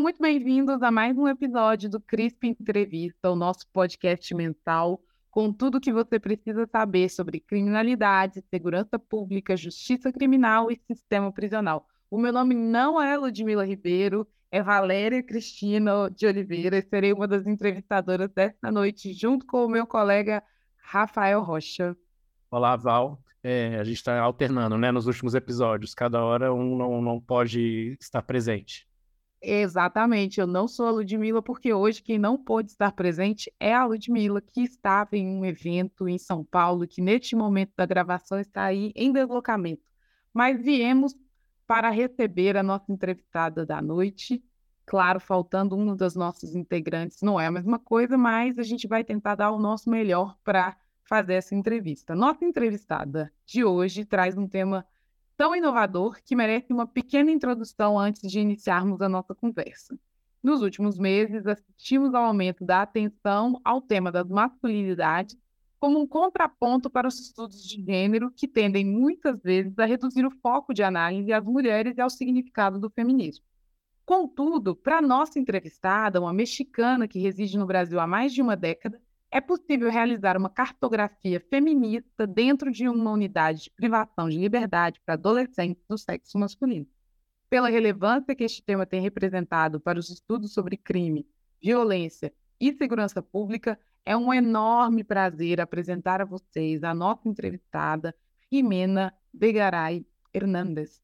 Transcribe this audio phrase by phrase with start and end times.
[0.00, 4.98] Sejam muito bem-vindos a mais um episódio do CRISP Entrevista, o nosso podcast mental
[5.30, 11.30] com tudo o que você precisa saber sobre criminalidade, segurança pública, justiça criminal e sistema
[11.30, 11.86] prisional.
[12.10, 17.28] O meu nome não é Ludmila Ribeiro, é Valéria Cristina de Oliveira e serei uma
[17.28, 20.42] das entrevistadoras desta noite, junto com o meu colega
[20.82, 21.94] Rafael Rocha.
[22.50, 23.22] Olá, Val.
[23.42, 25.92] É, a gente está alternando, né, nos últimos episódios.
[25.92, 28.88] Cada hora um não, não pode estar presente.
[29.42, 33.86] Exatamente, eu não sou a Ludmilla, porque hoje quem não pôde estar presente é a
[33.86, 38.64] Ludmilla, que estava em um evento em São Paulo, que neste momento da gravação está
[38.64, 39.82] aí em deslocamento.
[40.32, 41.14] Mas viemos
[41.66, 44.44] para receber a nossa entrevistada da noite.
[44.84, 49.04] Claro, faltando um dos nossos integrantes, não é a mesma coisa, mas a gente vai
[49.04, 52.14] tentar dar o nosso melhor para fazer essa entrevista.
[52.14, 54.86] Nossa entrevistada de hoje traz um tema
[55.40, 59.98] tão inovador que merece uma pequena introdução antes de iniciarmos a nossa conversa.
[60.42, 65.38] Nos últimos meses, assistimos ao aumento da atenção ao tema das masculinidades
[65.78, 70.30] como um contraponto para os estudos de gênero que tendem muitas vezes a reduzir o
[70.42, 73.42] foco de análise às mulheres e ao significado do feminismo.
[74.04, 79.00] Contudo, para nossa entrevistada, uma mexicana que reside no Brasil há mais de uma década,
[79.30, 85.14] é possível realizar uma cartografia feminista dentro de uma unidade de privação de liberdade para
[85.14, 86.86] adolescentes do sexo masculino.
[87.48, 91.26] Pela relevância que este tema tem representado para os estudos sobre crime,
[91.62, 98.14] violência e segurança pública, é um enorme prazer apresentar a vocês a nossa entrevistada,
[98.50, 100.04] Jimena Begaray
[100.34, 101.00] Hernandes.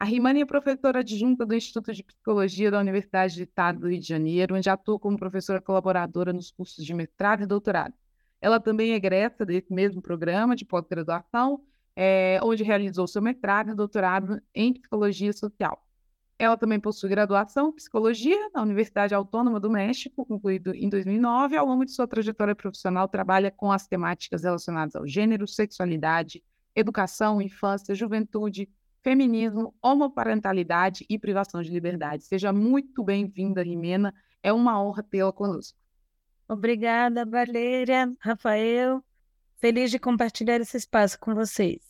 [0.00, 4.00] A Rimani é professora adjunta do Instituto de Psicologia da Universidade do Estado do Rio
[4.00, 7.92] de Janeiro, onde atua como professora colaboradora nos cursos de mestrado e doutorado.
[8.40, 11.62] Ela também é egressa desse mesmo programa de pós-graduação,
[11.94, 15.86] é, onde realizou seu mestrado e doutorado em Psicologia Social.
[16.38, 21.58] Ela também possui graduação em Psicologia na Universidade Autônoma do México, concluído em 2009.
[21.58, 26.42] Ao longo de sua trajetória profissional, trabalha com as temáticas relacionadas ao gênero, sexualidade,
[26.74, 28.66] educação, infância, juventude,
[29.02, 32.24] feminismo, homoparentalidade e privação de liberdade.
[32.24, 34.14] Seja muito bem-vinda, Rimena.
[34.42, 35.78] É uma honra tê-la conosco.
[36.48, 39.04] Obrigada, Valéria, Rafael.
[39.58, 41.80] Feliz de compartilhar esse espaço com vocês.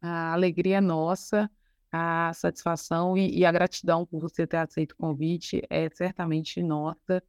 [0.00, 1.50] A alegria é nossa,
[1.90, 7.22] a satisfação e, e a gratidão por você ter aceito o convite é certamente nossa.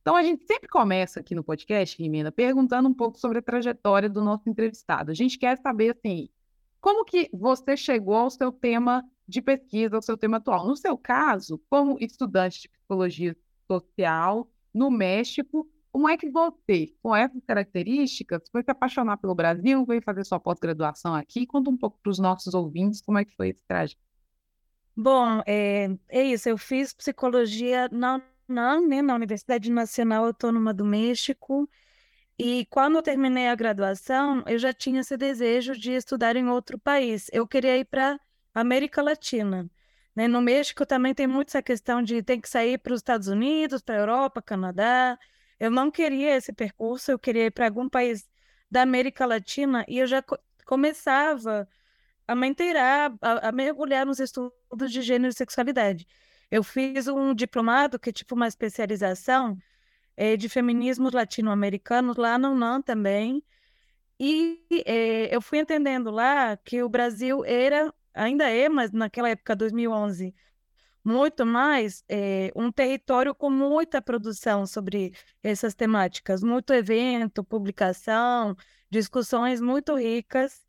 [0.00, 4.08] Então, a gente sempre começa aqui no podcast, Rimena, perguntando um pouco sobre a trajetória
[4.08, 5.10] do nosso entrevistado.
[5.10, 6.28] A gente quer saber, assim,
[6.80, 10.66] como que você chegou ao seu tema de pesquisa, ao seu tema atual?
[10.66, 17.14] No seu caso, como estudante de psicologia social no México, como é que você, com
[17.14, 21.46] essas características, foi se apaixonar pelo Brasil, veio fazer sua pós-graduação aqui?
[21.46, 24.00] Conta um pouco para os nossos ouvintes como é que foi esse trajeto.
[24.96, 26.48] Bom, é, é isso.
[26.48, 31.68] Eu fiz psicologia na, na, né, na Universidade Nacional Autônoma do México
[32.38, 36.78] e quando eu terminei a graduação, eu já tinha esse desejo de estudar em outro
[36.78, 37.28] país.
[37.32, 38.18] Eu queria ir para
[38.54, 39.68] América Latina.
[40.14, 40.28] Né?
[40.28, 43.82] No México também tem muito essa questão de ter que sair para os Estados Unidos,
[43.82, 45.18] para a Europa, Canadá.
[45.58, 48.28] Eu não queria esse percurso, eu queria ir para algum país
[48.70, 51.66] da América Latina e eu já co começava
[52.26, 56.06] a me inteirar, a, a mergulhar nos estudos de gênero e sexualidade.
[56.50, 59.56] Eu fiz um diplomado, que é tipo uma especialização,
[60.18, 63.40] é, de feminismos latino-americanos lá no UNAM também.
[64.18, 69.54] E é, eu fui entendendo lá que o Brasil era, ainda é, mas naquela época,
[69.54, 70.34] 2011,
[71.04, 78.56] muito mais é, um território com muita produção sobre essas temáticas, muito evento, publicação,
[78.90, 80.66] discussões muito ricas.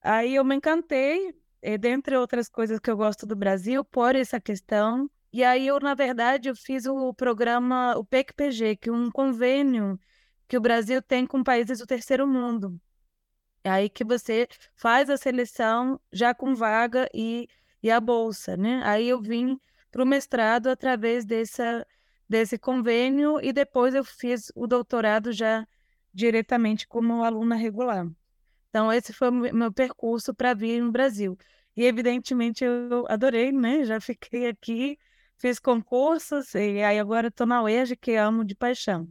[0.00, 4.40] Aí eu me encantei, é, dentre outras coisas que eu gosto do Brasil, por essa
[4.40, 9.10] questão e aí eu, na verdade, eu fiz o programa, o PEC-PG, que é um
[9.10, 9.98] convênio
[10.46, 12.80] que o Brasil tem com países do terceiro mundo.
[13.64, 14.46] É aí que você
[14.76, 17.48] faz a seleção já com vaga e,
[17.82, 18.80] e a bolsa, né?
[18.84, 19.58] Aí eu vim
[19.90, 21.84] para o mestrado através dessa,
[22.28, 25.66] desse convênio e depois eu fiz o doutorado já
[26.12, 28.06] diretamente como aluna regular.
[28.70, 31.36] Então, esse foi o meu percurso para vir no Brasil.
[31.76, 33.82] E, evidentemente, eu adorei, né?
[33.84, 34.96] Já fiquei aqui
[35.38, 39.08] fiz concursos e aí agora estou na UERJ, que amo de paixão.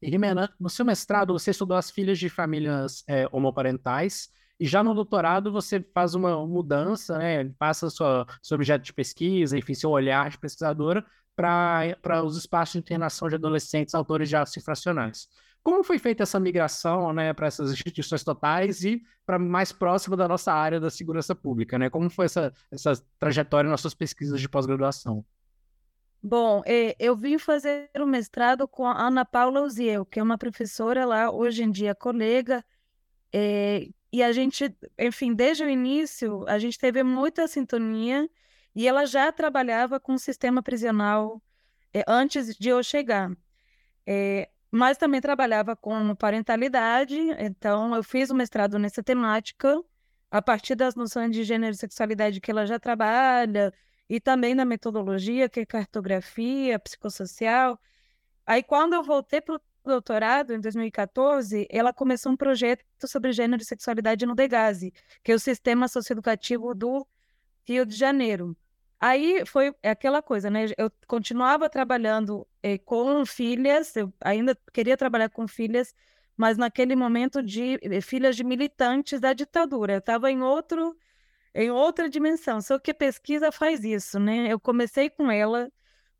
[0.00, 4.28] E Rimena, no seu mestrado você estudou as filhas de famílias é, homoparentais
[4.60, 9.58] e já no doutorado você faz uma mudança, né, passa sua, seu objeto de pesquisa,
[9.58, 11.04] enfim, seu olhar de pesquisadora
[11.34, 15.28] para os espaços de internação de adolescentes autores de atos infracionais.
[15.64, 20.28] Como foi feita essa migração né, para essas instituições totais e para mais próximo da
[20.28, 21.78] nossa área da segurança pública?
[21.78, 21.88] Né?
[21.88, 25.24] Como foi essa, essa trajetória nas suas pesquisas de pós-graduação?
[26.22, 30.36] Bom, é, eu vim fazer o mestrado com a Ana Paula Uziel, que é uma
[30.36, 32.62] professora lá, hoje em dia colega,
[33.32, 38.28] é, e a gente, enfim, desde o início, a gente teve muita sintonia,
[38.74, 41.42] e ela já trabalhava com o sistema prisional
[41.92, 43.30] é, antes de eu chegar.
[44.06, 49.80] É, mas também trabalhava com parentalidade, então eu fiz o mestrado nessa temática,
[50.28, 53.72] a partir das noções de gênero e sexualidade que ela já trabalha,
[54.08, 57.78] e também na metodologia, que é cartografia, psicossocial.
[58.44, 63.62] Aí, quando eu voltei para o doutorado, em 2014, ela começou um projeto sobre gênero
[63.62, 64.92] e sexualidade no DEGASE,
[65.22, 67.06] que é o Sistema Socioeducativo do
[67.62, 68.56] Rio de Janeiro.
[69.00, 70.66] Aí foi aquela coisa, né?
[70.78, 75.94] Eu continuava trabalhando eh, com filhas, eu ainda queria trabalhar com filhas,
[76.36, 79.94] mas naquele momento de eh, filhas de militantes da ditadura.
[79.94, 80.96] Eu estava em outro
[81.54, 82.60] em outra dimensão.
[82.60, 84.52] Só que a pesquisa faz isso, né?
[84.52, 85.70] Eu comecei com ela,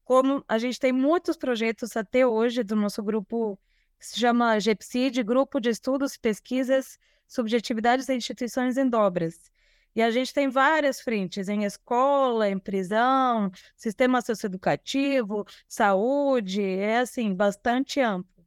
[0.04, 3.58] como a gente tem muitos projetos até hoje do nosso grupo,
[3.98, 9.50] que se chama GEPSID, Grupo de Estudos, Pesquisas, Subjetividades e Instituições em Dobras.
[9.94, 17.34] E a gente tem várias frentes, em escola, em prisão, sistema socioeducativo, saúde, é assim,
[17.34, 18.44] bastante amplo.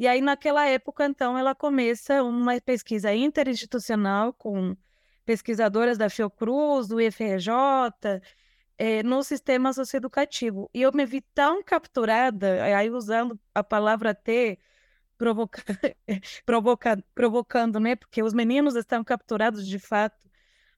[0.00, 4.74] E aí, naquela época, então, ela começa uma pesquisa interinstitucional com
[5.26, 7.52] pesquisadoras da Fiocruz, do IFRJ,
[8.78, 10.70] é, no sistema socioeducativo.
[10.72, 14.58] E eu me vi tão capturada, aí usando a palavra ter,
[15.18, 15.62] provoca...
[16.46, 17.04] provoca...
[17.14, 17.94] provocando, né?
[17.94, 20.29] Porque os meninos estão capturados de fato,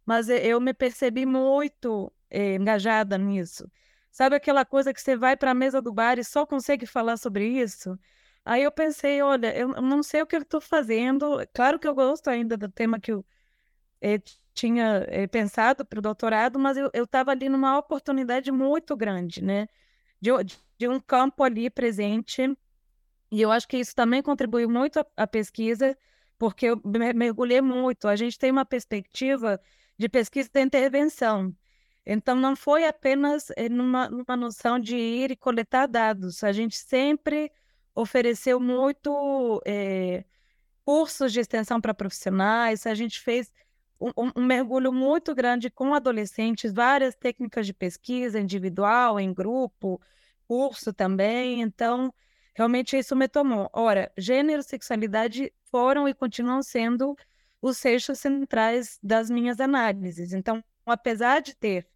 [0.04, 3.70] mas eu me percebi muito é, engajada nisso.
[4.10, 7.16] Sabe aquela coisa que você vai para a mesa do bar e só consegue falar
[7.16, 7.98] sobre isso?
[8.44, 11.38] Aí eu pensei, olha, eu não sei o que eu estou fazendo.
[11.54, 13.24] Claro que eu gosto ainda do tema que eu
[14.00, 14.20] é,
[14.52, 19.66] tinha é, pensado para o doutorado, mas eu estava ali numa oportunidade muito grande, né?
[20.20, 20.30] De,
[20.78, 22.56] de, um campo ali presente.
[23.30, 25.96] E eu acho que isso também contribuiu muito à, pesquisa,
[26.38, 26.80] porque eu
[27.14, 28.08] mergulhei muito.
[28.08, 29.60] A gente tem uma perspectiva
[29.98, 31.54] de pesquisa de intervenção.
[32.04, 36.42] Então, não foi apenas eh, numa, numa noção de ir e coletar dados.
[36.42, 37.50] A gente sempre
[37.94, 40.24] ofereceu muito é,
[40.84, 43.52] cursos de extensão para profissionais, a gente fez
[44.00, 50.00] um, um, mergulho muito grande com adolescentes, várias técnicas de pesquisa individual, em grupo,
[50.48, 51.62] curso também.
[51.62, 52.12] Então,
[52.54, 53.70] realmente isso me tomou.
[53.72, 57.16] Ora, gênero e sexualidade foram e continuam sendo
[57.62, 60.32] os eixos centrais das minhas análises.
[60.32, 61.86] Então, apesar de ter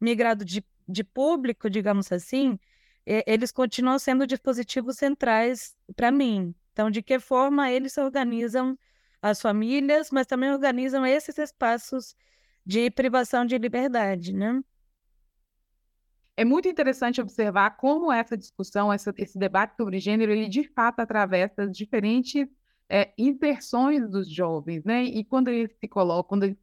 [0.00, 2.58] migrado de, de público, digamos assim,
[3.04, 6.54] eles continuam sendo dispositivos centrais para mim.
[6.72, 8.78] Então, de que forma eles organizam
[9.20, 12.16] as famílias, mas também organizam esses espaços
[12.64, 14.62] de privação de liberdade, né?
[16.34, 21.00] É muito interessante observar como essa discussão, essa, esse debate sobre gênero, ele de fato
[21.00, 22.48] atravessa diferentes
[22.90, 25.04] é, inversões dos jovens, né?
[25.04, 26.58] E quando eles se colocam, quando eles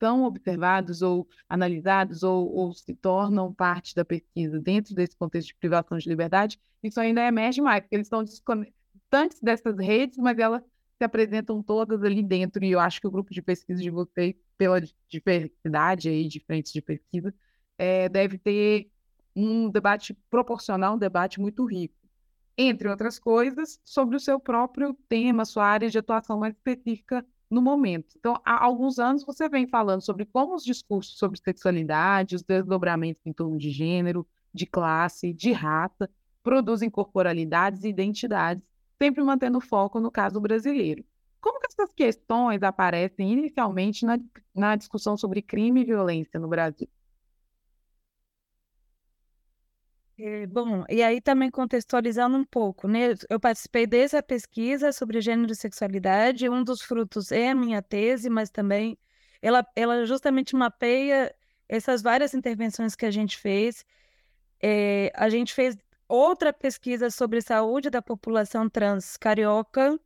[0.00, 5.54] são observados ou analisados ou, ou, se tornam parte da pesquisa dentro desse contexto de
[5.54, 10.62] privação de liberdade, isso ainda emerge mais, porque eles estão distantes dessas redes, mas elas
[10.98, 14.34] se apresentam todas ali dentro, e eu acho que o grupo de pesquisa de vocês,
[14.58, 17.32] pela diversidade aí de frentes de pesquisa,
[17.78, 18.90] é, deve ter
[19.36, 21.99] um debate proporcional, um debate muito rico.
[22.62, 27.62] Entre outras coisas, sobre o seu próprio tema, sua área de atuação mais específica no
[27.62, 28.14] momento.
[28.18, 33.22] Então, há alguns anos você vem falando sobre como os discursos sobre sexualidade, os desdobramentos
[33.24, 36.06] em torno de gênero, de classe, de raça,
[36.42, 38.62] produzem corporalidades e identidades
[39.02, 41.02] sempre mantendo foco no caso brasileiro.
[41.40, 44.18] Como que essas questões aparecem inicialmente na,
[44.54, 46.90] na discussão sobre crime e violência no Brasil?
[50.22, 53.14] É, bom, e aí também contextualizando um pouco, né?
[53.30, 56.48] Eu participei dessa pesquisa sobre gênero e sexualidade.
[56.48, 58.98] Um dos frutos é a minha tese, mas também
[59.40, 61.34] ela, ela justamente mapeia
[61.66, 63.84] essas várias intervenções que a gente fez.
[64.62, 65.76] É, a gente fez
[66.08, 69.98] outra pesquisa sobre saúde da população trans carioca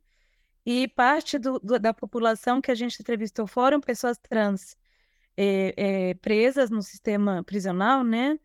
[0.65, 4.77] e parte do, do, da população que a gente entrevistou foram pessoas trans
[5.37, 8.39] é, é, presas no sistema prisional, né?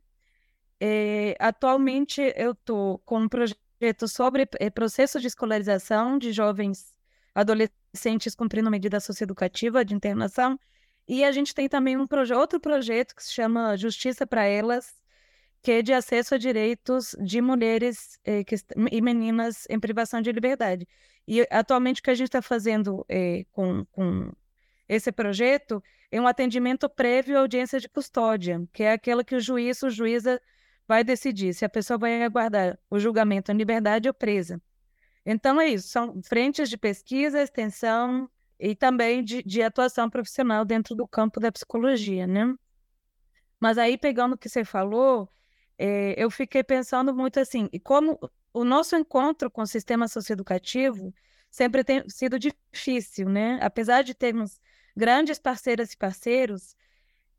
[0.80, 6.94] É, atualmente eu estou com um projeto sobre processo de escolarização de jovens
[7.34, 10.58] adolescentes cumprindo medida socioeducativa de internação
[11.06, 14.94] e a gente tem também um proje outro projeto que se chama Justiça para Elas,
[15.60, 18.54] que é de acesso a direitos de mulheres eh, que,
[18.90, 20.86] e meninas em privação de liberdade.
[21.26, 23.04] E atualmente o que a gente está fazendo
[23.52, 24.32] com, com
[24.88, 29.40] esse projeto é um atendimento prévio à audiência de custódia, que é aquela que o
[29.40, 30.40] juiz ou juíza
[30.90, 34.60] vai decidir se a pessoa vai aguardar o julgamento em liberdade ou presa.
[35.24, 38.28] Então, é isso, são frentes de pesquisa, extensão
[38.58, 42.52] e também de, de atuação profissional dentro do campo da psicologia, né?
[43.60, 45.32] Mas aí, pegando o que você falou,
[45.78, 48.18] é, eu fiquei pensando muito assim, e como
[48.52, 51.14] o nosso encontro com o sistema socioeducativo
[51.52, 53.60] sempre tem sido difícil, né?
[53.62, 54.60] Apesar de termos
[54.96, 56.74] grandes parceiras e parceiros,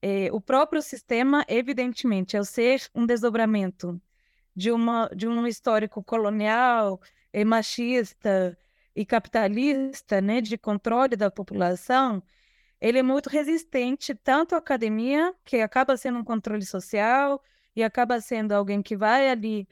[0.01, 4.01] é, o próprio sistema, evidentemente, ao ser um desdobramento
[4.55, 6.99] de, uma, de um histórico colonial,
[7.31, 8.57] é, machista
[8.95, 12.23] e capitalista, né, de controle da população,
[12.79, 17.41] ele é muito resistente tanto à academia, que acaba sendo um controle social
[17.75, 19.67] e acaba sendo alguém que vai ali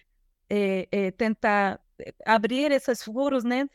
[0.50, 1.81] é, é, tentar
[2.25, 3.67] abrir esses furos, né,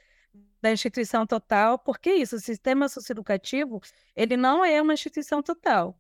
[0.62, 3.80] da instituição total, porque isso, o sistema socioeducativo,
[4.16, 5.99] ele não é uma instituição total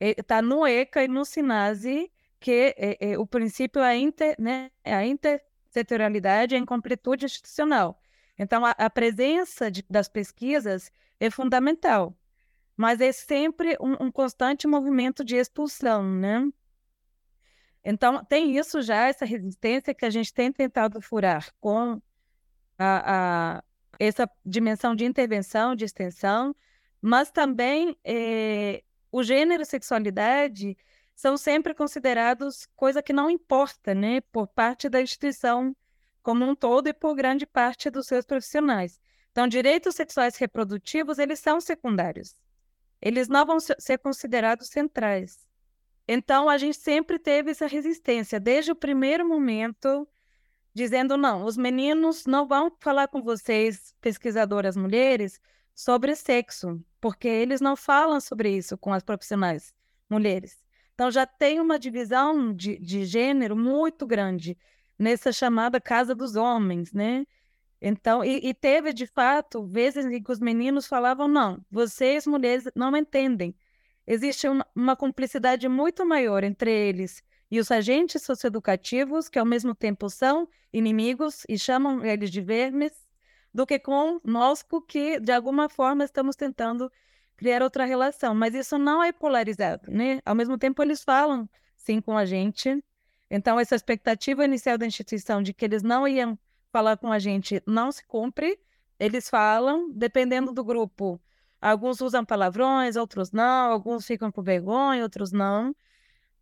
[0.00, 4.70] está no ECA e no SINASE, que é, é, o princípio é a, inter, né,
[4.84, 8.00] é a intersetorialidade e a incompletude institucional.
[8.38, 12.16] Então, a, a presença de, das pesquisas é fundamental,
[12.76, 16.46] mas é sempre um, um, constante movimento de expulsão, né?
[17.82, 22.00] Então, tem isso já, essa resistência que a gente tem tentado furar com
[22.78, 23.64] a, a
[23.98, 26.54] essa dimensão de intervenção, de extensão,
[27.00, 28.82] mas também é,
[29.16, 30.76] o gênero e sexualidade
[31.14, 35.74] são sempre considerados coisa que não importa, né, por parte da instituição
[36.22, 39.00] como um todo e por grande parte dos seus profissionais.
[39.32, 42.34] Então, direitos sexuais reprodutivos, eles são secundários.
[43.00, 45.46] Eles não vão ser considerados centrais.
[46.06, 50.06] Então, a gente sempre teve essa resistência, desde o primeiro momento,
[50.74, 55.40] dizendo: não, os meninos não vão falar com vocês, pesquisadoras mulheres,
[55.76, 59.72] sobre sexo porque eles não falam sobre isso com as profissionais
[60.10, 60.64] mulheres.
[60.94, 64.58] Então já tem uma divisão de, de gênero muito grande
[64.98, 67.24] nessa chamada casa dos homens, né?
[67.80, 72.64] Então, e, e, teve de fato vezes em que os meninos falavam: não, vocês mulheres
[72.74, 73.54] não entendem.
[74.06, 80.08] Existe uma, cumplicidade muito maior entre eles e os agentes socioeducativos, que ao mesmo tempo
[80.08, 83.05] são inimigos e chamam eles de vermes,
[83.56, 86.92] do que com nós que, de alguma forma, estamos tentando
[87.38, 88.34] criar outra relação.
[88.34, 90.20] Mas isso não é polarizado, né?
[90.26, 92.84] Ao mesmo tempo, eles falam, sim, com a gente.
[93.30, 96.38] Então, essa expectativa inicial da instituição de que eles não iam
[96.70, 98.60] falar com a gente não se cumpre.
[99.00, 101.18] Eles falam, dependendo do grupo.
[101.58, 103.72] Alguns usam palavrões, outros não.
[103.72, 105.74] Alguns ficam com vergonha, outros não.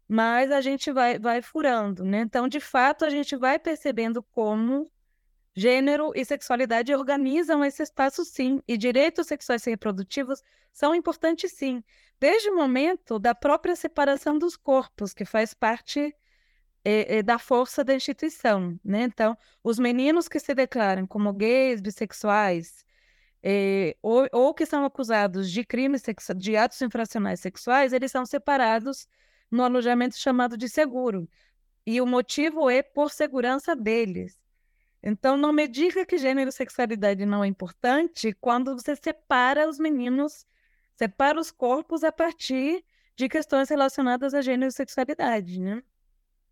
[0.09, 2.23] Mas a gente vai, vai furando, né?
[2.23, 4.91] Então, de fato, a gente vai percebendo como
[5.57, 10.43] Gênero e sexualidade organizam esse espaço, sim, e direitos sexuais e reprodutivos
[10.73, 11.83] são importantes, sim,
[12.19, 16.15] desde o momento da própria separação dos corpos, que faz parte
[16.85, 18.79] é, é, da força da instituição.
[18.85, 19.03] Né?
[19.05, 22.85] Então, os meninos que se declaram como gays, bissexuais,
[23.43, 26.03] é, ou, ou, que são acusados de crimes,
[26.37, 29.07] de atos infracionais sexuais, eles são separados
[29.51, 31.29] no alojamento chamado de seguro.
[31.87, 34.44] E o motivo é por segurança deles.
[35.07, 39.79] Então, não me diga que gênero e sexualidade não é importante quando você separa os
[39.79, 40.47] meninos,
[40.97, 42.83] separa os corpos a partir
[43.15, 45.83] de questões relacionadas a gênero e sexualidade, né?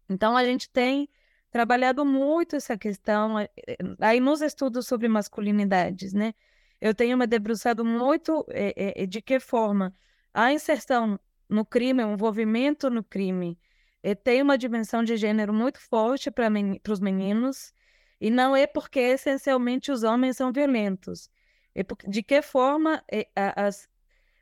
[0.07, 1.09] Então, a gente tem
[1.51, 6.35] trabalhado muito essa questão eh, eh, aí nos estudos sobre masculinidades, né?
[6.79, 9.95] Eu tenho me debruçado muito é, é, de que forma
[10.35, 11.19] a inserção
[11.49, 13.59] no crime, o envolvimento no crime,
[14.03, 17.73] é, tem uma dimensão de gênero muito forte para men os meninos,
[18.23, 21.29] e não é porque essencialmente os homens são violentos.
[21.75, 23.89] É porque, de que forma é, as,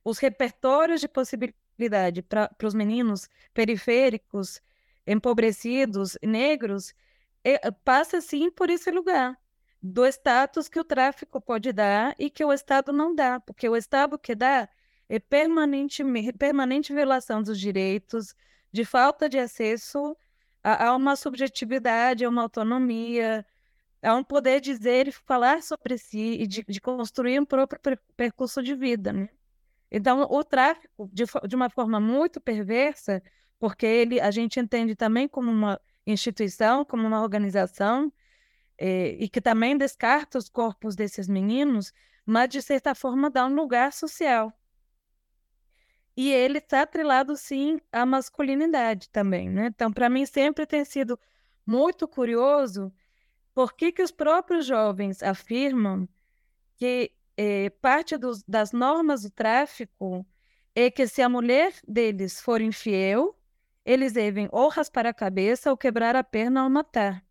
[0.04, 4.60] os repertórios de possibilidade para os meninos periféricos,
[5.06, 6.92] empobrecidos, negros,
[7.42, 9.34] é, passa sim por esse lugar
[9.82, 13.75] do status que o tráfico pode dar e que o Estado não dá, porque o
[13.75, 14.68] Estado que dá
[15.08, 16.04] é permanente,
[16.38, 18.34] permanente violação dos direitos,
[18.70, 20.14] de falta de acesso
[20.62, 23.46] a, a uma subjetividade, a uma autonomia,
[24.02, 27.99] é um poder dizer e falar sobre si e de, de construir um próprio per
[28.16, 29.28] percurso de vida, né?
[29.90, 33.23] Então, o tráfico, de, de, uma forma muito perversa,
[33.59, 38.12] porque ele a gente entende também como uma instituição, como uma organização,
[38.78, 41.92] eh, e que também descarta os corpos desses meninos,
[42.25, 44.52] mas de certa forma dá um lugar social.
[46.16, 49.66] E ele está atrelado, sim, à masculinidade também, né?
[49.66, 51.19] Então, para mim, sempre tem sido
[51.66, 52.92] muito curioso
[53.61, 56.09] por que, que os próprios jovens afirmam
[56.79, 60.26] que eh, parte dos, das normas do tráfico
[60.75, 63.38] é que se a mulher deles for infiel,
[63.85, 67.23] eles devem ou raspar a cabeça ou quebrar a perna ou matar.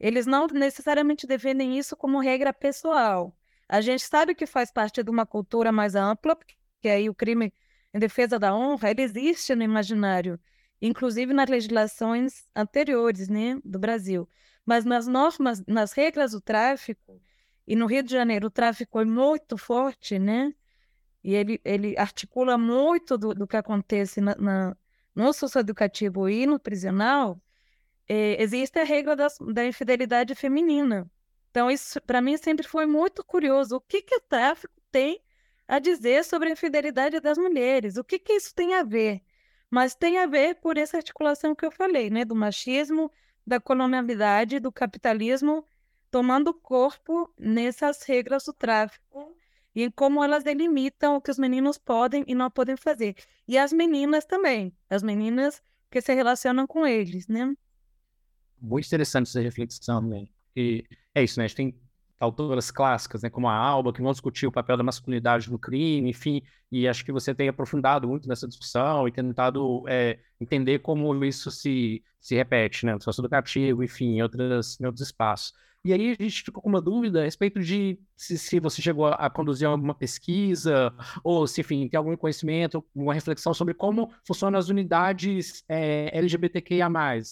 [0.00, 3.36] Eles não necessariamente defendem isso como regra pessoal.
[3.68, 6.34] A gente sabe que faz parte de uma cultura mais ampla,
[6.80, 7.52] que aí o crime
[7.92, 10.40] em defesa da honra, ele existe no imaginário,
[10.80, 14.26] inclusive nas legislações anteriores, né, do Brasil.
[14.64, 17.20] Mas nas normas, nas regras do tráfico,
[17.66, 20.52] e no Rio de Janeiro o tráfico é muito forte, né?
[21.22, 24.76] E ele, ele articula muito do, do que acontece na, na,
[25.14, 27.40] no socioeducativo e no prisional.
[28.08, 31.08] É, existe a regra das, da infidelidade feminina.
[31.50, 33.76] Então, isso para mim sempre foi muito curioso.
[33.76, 35.22] O que, que o tráfico tem
[35.68, 37.96] a dizer sobre a infidelidade das mulheres?
[37.96, 39.22] O que, que isso tem a ver?
[39.70, 42.24] Mas tem a ver por essa articulação que eu falei, né?
[42.24, 43.10] Do machismo,
[43.46, 45.64] da colonialidade, do capitalismo
[46.10, 49.34] tomando corpo nessas regras do tráfico
[49.74, 53.16] e como elas delimitam o que os meninos podem e não podem fazer.
[53.48, 57.54] E as meninas também, as meninas que se relacionam com eles, né?
[58.60, 60.26] Muito interessante essa reflexão, né?
[60.54, 60.84] E
[61.14, 61.46] é isso, né?
[61.46, 61.81] A gente tem
[62.22, 66.10] autoras clássicas, né, como a Alba, que vão discutir o papel da masculinidade no crime,
[66.10, 71.24] enfim, e acho que você tem aprofundado muito nessa discussão e tentado é, entender como
[71.24, 75.52] isso se, se repete, né, no socioeducativo, enfim, em, outras, em outros espaços.
[75.84, 79.06] E aí a gente ficou com uma dúvida a respeito de se, se você chegou
[79.06, 84.60] a, conduzir alguma pesquisa, ou se, enfim, tem algum conhecimento, uma reflexão sobre como funcionam
[84.60, 86.88] as unidades é, LGBTQIA+.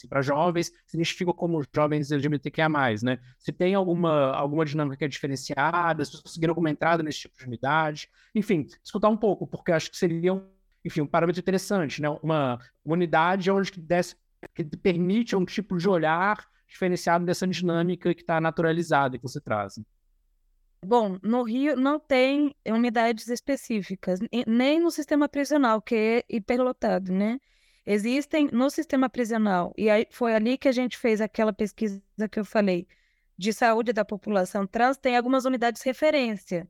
[0.08, 2.68] Para jovens, se identificam como jovens LGBTQIA+,
[3.04, 3.20] né?
[3.38, 8.08] Se tem alguma, alguma dinâmica diferenciada, se conseguiram alguma entrada nesse tipo de unidade.
[8.34, 10.44] Enfim, escutar um pouco, porque acho que seria, um,
[10.84, 12.08] enfim, um parâmetro interessante, né?
[12.20, 14.16] Uma, uma unidade onde que, desse,
[14.56, 19.74] que permite um tipo de olhar diferenciado dessa dinâmica que está naturalizada que você traz.
[20.84, 27.38] Bom, no Rio não tem unidades específicas, nem no sistema prisional, que é hiperlotado, né?
[27.84, 32.38] Existem no sistema prisional, e aí foi ali que a gente fez aquela pesquisa que
[32.38, 32.86] eu falei,
[33.36, 36.68] de saúde da população trans, tem algumas unidades referência,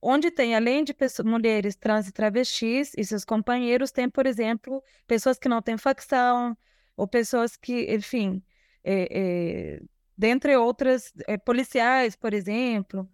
[0.00, 4.82] onde tem, além de pessoas, mulheres trans e travestis e seus companheiros, tem, por exemplo,
[5.06, 6.56] pessoas que não têm facção,
[6.96, 8.42] ou pessoas que, enfim,
[8.84, 9.82] é, é,
[10.16, 13.08] dentre outras, é, policiais, por exemplo.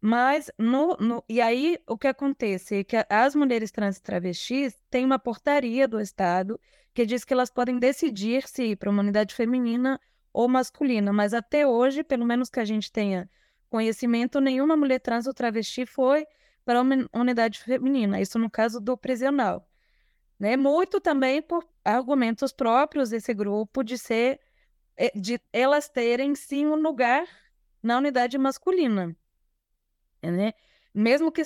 [0.00, 4.76] Mas, no, no, e aí o que acontece é que as mulheres trans e travestis
[4.90, 6.58] têm uma portaria do Estado
[6.92, 10.00] que diz que elas podem decidir se ir para uma unidade feminina
[10.32, 13.30] ou masculina, mas até hoje, pelo menos que a gente tenha
[13.70, 16.26] conhecimento, nenhuma mulher trans ou travesti foi
[16.64, 19.68] para uma unidade feminina, isso no caso do prisional.
[20.38, 20.56] Né?
[20.56, 24.40] Muito também por argumentos próprios desse grupo de ser
[25.14, 27.26] de elas terem sim um lugar
[27.82, 29.16] na unidade masculina,
[30.22, 30.52] né?
[30.94, 31.42] Mesmo que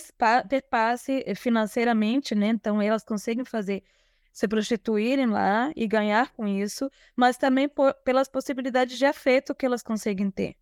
[0.69, 2.49] passe financeiramente, né?
[2.49, 3.85] Então elas conseguem fazer
[4.33, 9.65] se prostituírem lá e ganhar com isso, mas também por, pelas possibilidades de afeto que
[9.65, 10.57] elas conseguem ter.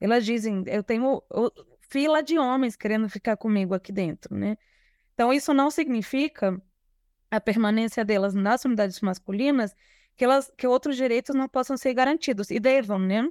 [0.00, 1.20] Elas dizem, eu tenho
[1.80, 4.56] fila de homens querendo ficar comigo aqui dentro, né?
[5.14, 6.62] Então isso não significa
[7.30, 9.74] a permanência delas nas unidades masculinas
[10.18, 13.26] que, elas, que outros direitos não possam ser garantidos e devam, né?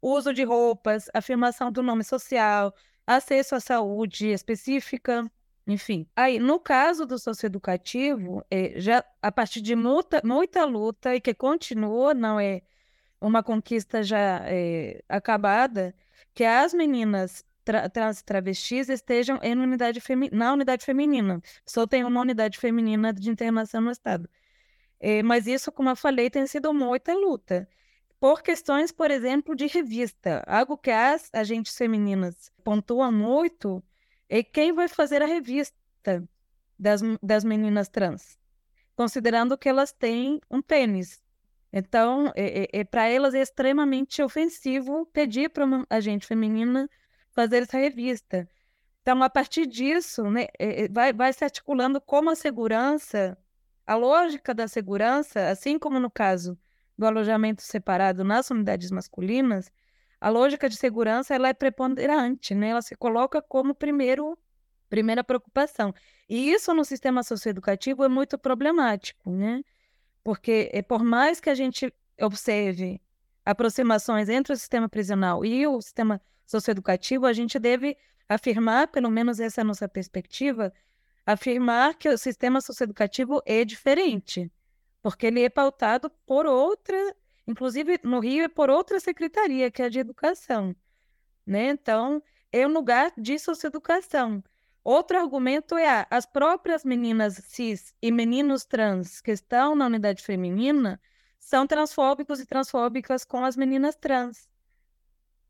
[0.00, 2.74] Uso de roupas, afirmação do nome social,
[3.06, 5.30] acesso à saúde específica,
[5.66, 6.08] enfim.
[6.16, 11.34] Aí, no caso do socioeducativo, é, já a partir de muita, muita luta e que
[11.34, 12.62] continua, não é
[13.20, 15.94] uma conquista já é, acabada,
[16.34, 20.00] que as meninas tra trans travestis estejam em unidade
[20.32, 21.42] na unidade feminina.
[21.66, 24.28] Só tem uma unidade feminina de internação no Estado.
[25.00, 27.66] É, mas isso, como eu falei, tem sido muita luta.
[28.20, 30.44] Por questões, por exemplo, de revista.
[30.46, 33.82] Algo que as agentes femininas pontuam muito
[34.28, 35.74] é quem vai fazer a revista
[36.78, 38.38] das, das meninas trans,
[38.94, 41.22] considerando que elas têm um pênis.
[41.72, 46.88] Então, é, é, é para elas é extremamente ofensivo pedir para uma agente feminina
[47.32, 48.48] fazer essa revista.
[49.02, 53.36] Então, a partir disso, né, é, é, vai, vai se articulando como a segurança
[53.90, 56.56] a lógica da segurança, assim como no caso
[56.96, 59.68] do alojamento separado nas unidades masculinas,
[60.20, 62.68] a lógica de segurança ela é preponderante, né?
[62.68, 64.38] Ela se coloca como primeiro
[64.88, 65.92] primeira preocupação.
[66.28, 69.60] E isso no sistema socioeducativo é muito problemático, né?
[70.22, 73.00] Porque é, por mais que a gente observe
[73.44, 77.96] aproximações entre o sistema prisional e o sistema socioeducativo, a gente deve
[78.28, 80.72] afirmar, pelo menos essa é a nossa perspectiva,
[81.26, 84.50] afirmar que o sistema socioeducativo é diferente,
[85.02, 86.96] porque ele é pautado por outra,
[87.46, 90.74] inclusive no Rio é por outra secretaria, que é a de educação,
[91.46, 91.68] né?
[91.68, 94.42] Então, é um lugar de socioeducação.
[94.82, 101.00] Outro argumento é as próprias meninas cis e meninos trans que estão na unidade feminina
[101.38, 104.48] são transfóbicos e transfóbicas com as meninas trans.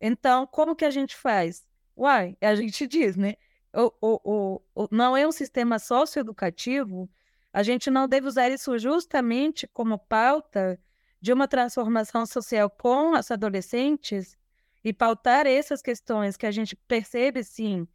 [0.01, 1.67] Então, como que a gente faz?
[1.97, 3.35] Uai, a gente diz, né?
[3.73, 7.09] O, o, o, não é um sistema socioeducativo,
[7.53, 10.79] a gente não deve usar isso justamente como pauta
[11.21, 14.37] de uma transformação social com as adolescentes
[14.83, 17.87] e pautar essas questões que a gente percebe, sim,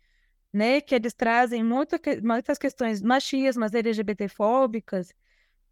[0.53, 5.13] né, que eles trazem muito, muitas questões machistas, LGBTfóbicas,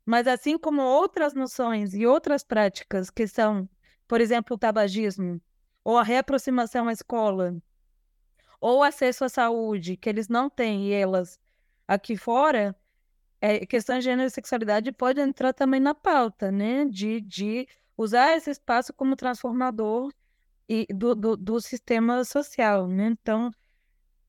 [0.05, 3.69] mas assim como outras noções e outras práticas que são,
[4.07, 5.39] por exemplo, o tabagismo,
[5.83, 7.55] ou a reaproximação à escola,
[8.63, 11.37] ou acesso à saúde, que eles não têm e elas
[11.85, 12.73] aqui fora,
[13.41, 16.85] é, questões de gênero e sexualidade pode entrar também na pauta, né?
[16.85, 20.13] De, de usar esse espaço como transformador
[20.69, 23.07] e do, do, do sistema social, né?
[23.07, 23.51] Então,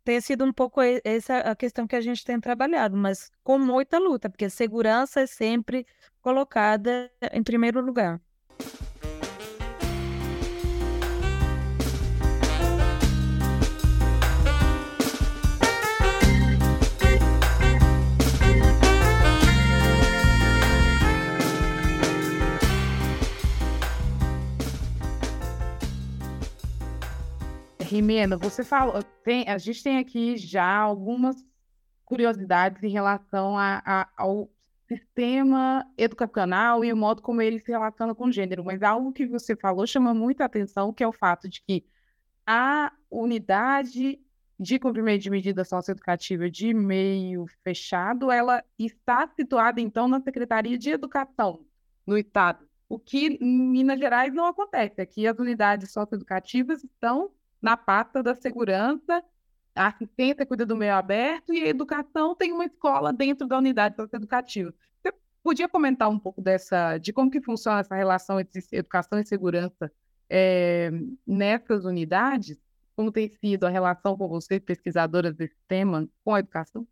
[0.02, 3.98] tem sido um pouco essa a questão que a gente tem trabalhado, mas com muita
[3.98, 5.86] luta, porque segurança é sempre
[6.20, 8.20] colocada em primeiro lugar.
[27.94, 31.36] Rimena, você falou, tem, a gente tem aqui já algumas
[32.04, 34.50] curiosidades em relação a, a, ao
[34.88, 39.26] sistema educacional e o modo como ele se relaciona com o gênero, mas algo que
[39.26, 41.86] você falou chama muita atenção, que é o fato de que
[42.44, 44.20] a unidade
[44.58, 50.90] de cumprimento de medida socioeducativa de meio fechado, ela está situada, então, na Secretaria de
[50.90, 51.64] Educação
[52.04, 55.00] no Estado, o que em Minas Gerais não acontece.
[55.00, 57.30] Aqui as unidades socioeducativas estão
[57.64, 59.24] na pasta da segurança,
[59.74, 63.96] a assistência cuida do meio aberto e a educação tem uma escola dentro da unidade
[63.96, 64.72] socioeducativa.
[65.02, 69.24] Você podia comentar um pouco dessa, de como que funciona essa relação entre educação e
[69.24, 69.90] segurança
[70.28, 70.90] é,
[71.26, 72.58] nessas unidades?
[72.94, 76.86] Como tem sido a relação com vocês, pesquisadoras desse tema, com a educação?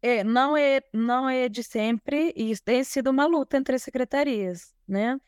[0.00, 4.74] É, não é, não é de sempre e tem sido uma luta entre as secretarias,
[4.88, 5.20] né?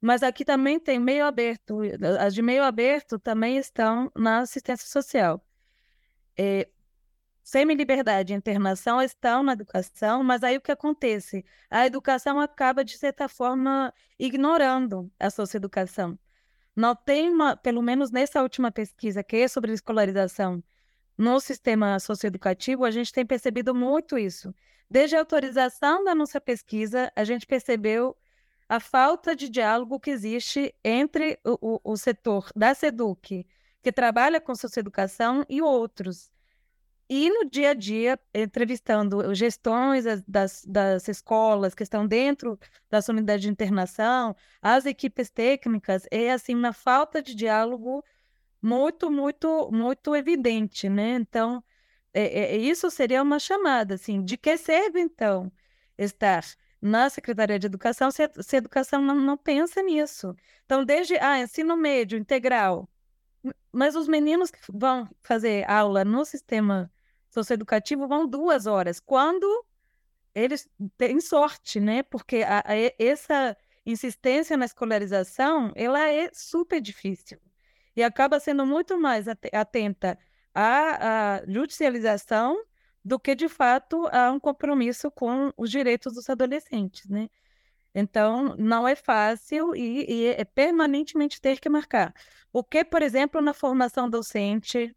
[0.00, 1.80] Mas aqui também tem meio aberto,
[2.18, 5.44] as de meio aberto também estão na assistência social.
[6.38, 6.68] É,
[7.42, 11.44] Semi-liberdade e internação estão na educação, mas aí o que acontece?
[11.68, 16.18] A educação acaba, de certa forma, ignorando a socioeducação.
[16.76, 20.62] Não tem uma, pelo menos nessa última pesquisa, que é sobre escolarização
[21.20, 24.54] no sistema socioeducativo, a gente tem percebido muito isso.
[24.88, 28.16] Desde a autorização da nossa pesquisa, a gente percebeu
[28.70, 33.44] a falta de diálogo que existe entre o, o, o setor da SEDUC,
[33.82, 36.30] que trabalha com socioeducação, e outros.
[37.08, 42.56] E no dia a dia, entrevistando gestões das, das escolas que estão dentro
[42.88, 48.04] da sua unidade de internação, as equipes técnicas, é assim uma falta de diálogo
[48.62, 51.14] muito, muito, muito evidente, né?
[51.14, 51.60] Então,
[52.14, 55.50] é, é, isso seria uma chamada, assim, de que serve, então,
[55.98, 56.44] estar
[56.80, 60.34] na Secretaria de Educação se, se educação não, não pensa nisso.
[60.64, 62.88] Então, desde ah, ensino médio, integral,
[63.72, 66.90] mas os meninos que vão fazer aula no sistema
[67.30, 69.64] socioeducativo vão duas horas, quando
[70.34, 72.02] eles têm sorte, né?
[72.02, 77.40] Porque a, a, essa insistência na escolarização, ela é super difícil
[77.96, 80.18] e acaba sendo muito mais atenta
[80.54, 82.62] à, à judicialização
[83.04, 87.28] do que de fato há um compromisso com os direitos dos adolescentes, né?
[87.94, 92.14] Então, não é fácil e, e é permanentemente ter que marcar.
[92.52, 94.94] O que, por exemplo, na formação docente,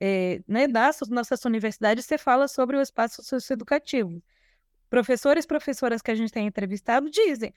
[0.00, 4.22] é, né, das nossas universidades, você fala sobre o espaço socioeducativo.
[4.90, 7.54] Professores e professoras que a gente tem entrevistado dizem,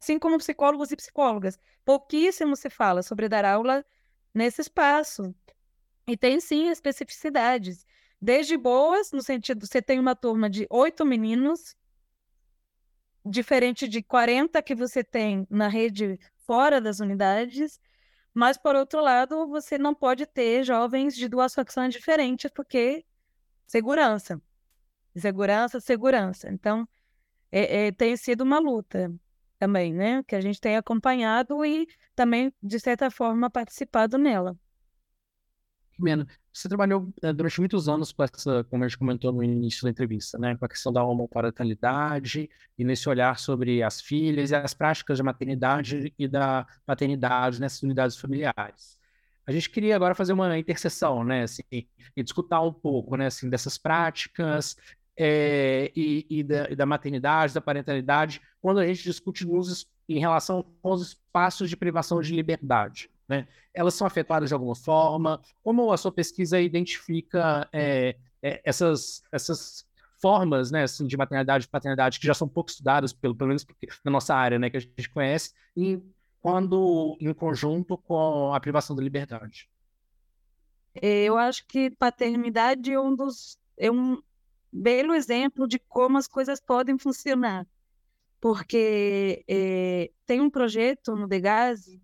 [0.00, 3.84] assim como psicólogos e psicólogas, pouquíssimo se fala sobre dar aula
[4.34, 5.34] nesse espaço.
[6.06, 7.84] E tem sim especificidades
[8.20, 11.76] desde boas, no sentido, você tem uma turma de oito meninos,
[13.24, 17.80] diferente de 40 que você tem na rede fora das unidades,
[18.32, 23.04] mas, por outro lado, você não pode ter jovens de duas facções diferentes, porque
[23.66, 24.40] segurança.
[25.16, 26.48] Segurança, segurança.
[26.48, 26.88] Então,
[27.50, 29.12] é, é, tem sido uma luta
[29.58, 30.22] também, né?
[30.22, 34.56] Que a gente tem acompanhado e também, de certa forma, participado nela.
[36.58, 39.90] Você trabalhou é, durante muitos anos com essa, como a gente comentou no início da
[39.90, 44.74] entrevista, né, com a questão da homoparentalidade e nesse olhar sobre as filhas e as
[44.74, 48.98] práticas de maternidade e da paternidade nessas unidades familiares.
[49.46, 53.48] a gente queria agora fazer uma interseção, né, assim, e discutir um pouco, né, assim,
[53.48, 54.76] dessas práticas
[55.16, 60.18] é, e, e, da, e, da, maternidade, da parentalidade, quando a gente discute nos, em
[60.18, 63.46] relação aos espaços de privação de liberdade, né?
[63.74, 65.40] Elas são afetadas de alguma forma?
[65.62, 69.86] Como a sua pesquisa identifica é, é, essas, essas
[70.20, 73.66] formas, né, assim, de maternidade e paternidade que já são pouco estudadas, pelo, pelo menos
[74.04, 76.02] na nossa área, né, que a gente conhece, e
[76.40, 79.68] quando em conjunto com a privação da liberdade?
[81.00, 84.20] Eu acho que paternidade é um dos é um
[84.72, 87.66] belo exemplo de como as coisas podem funcionar,
[88.40, 92.02] porque é, tem um projeto no Degase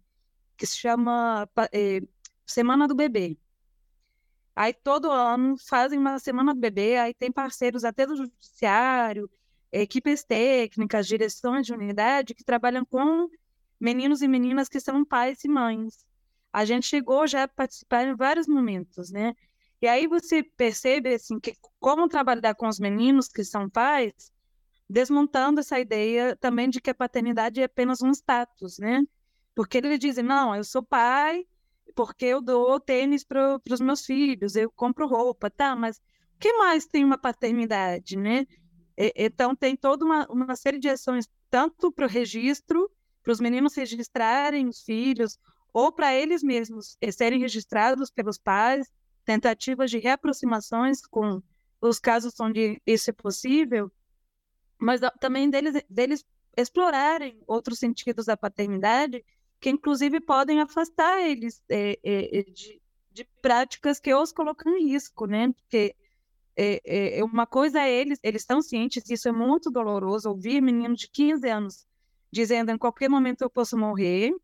[0.57, 2.01] que se chama é,
[2.47, 3.37] Semana do Bebê.
[4.57, 9.29] Aí todo ano fazem uma semana do bebê, aí tem parceiros até do judiciário,
[9.73, 13.29] equipes técnicas, direções de unidade que trabalham com
[13.81, 16.07] meninos e meninas que são pais e mães.
[16.53, 19.35] A gente chegou já a participar em vários momentos, né?
[19.83, 24.33] E aí você percebe assim que como trabalhar com os meninos que são pais,
[24.88, 29.03] desmontando essa ideia também de que a paternidade é apenas um status, né?
[29.55, 31.47] Porque eles dizem, não, eu sou pai,
[31.95, 35.77] porque eu dou tênis para os meus filhos, eu compro roupa, tá?
[35.77, 36.01] Mas
[36.38, 38.47] que mais tem uma paternidade, né?
[38.97, 42.90] E, então, tem toda uma, uma série de ações, tanto para o registro,
[43.23, 45.38] para os meninos registrarem os filhos,
[45.73, 48.90] ou para eles mesmos eh, serem registrados pelos pais,
[49.25, 51.43] tentativas de reaproximações com
[51.81, 53.90] os casos onde isso é possível,
[54.79, 56.25] mas também deles, deles
[56.57, 59.25] explorarem outros sentidos da paternidade
[59.64, 65.24] que inclusive podem afastar eles é, é, de, de, práticas que os colocam em risco,
[65.24, 65.50] né?
[65.55, 65.96] Porque
[66.55, 71.00] é, é uma coisa é eles, eles estão cientes, isso é muito doloroso, ouvir meninos
[71.00, 71.87] de 15 anos
[72.31, 74.35] dizendo em qualquer momento eu posso morrer.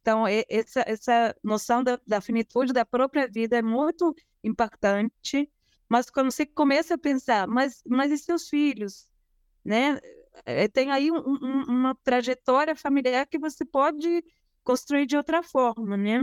[0.00, 5.50] Então, essa, essa noção da, da finitude da própria vida é muito impactante,
[5.88, 9.08] mas quando você começa a pensar, mas, mas e seus filhos?
[9.64, 9.98] Né?
[10.46, 14.22] É, tem aí um, um, uma trajetória familiar que você pode
[14.64, 16.20] construir de outra forma, né?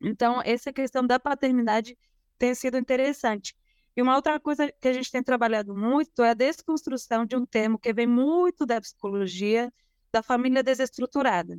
[0.00, 1.96] Então, essa questão da paternidade
[2.38, 3.54] tem sido interessante.
[3.96, 7.44] E uma outra coisa que a gente tem trabalhado muito é a desconstrução de um
[7.44, 9.72] termo que vem muito da psicologia
[10.10, 11.58] da família desestruturada,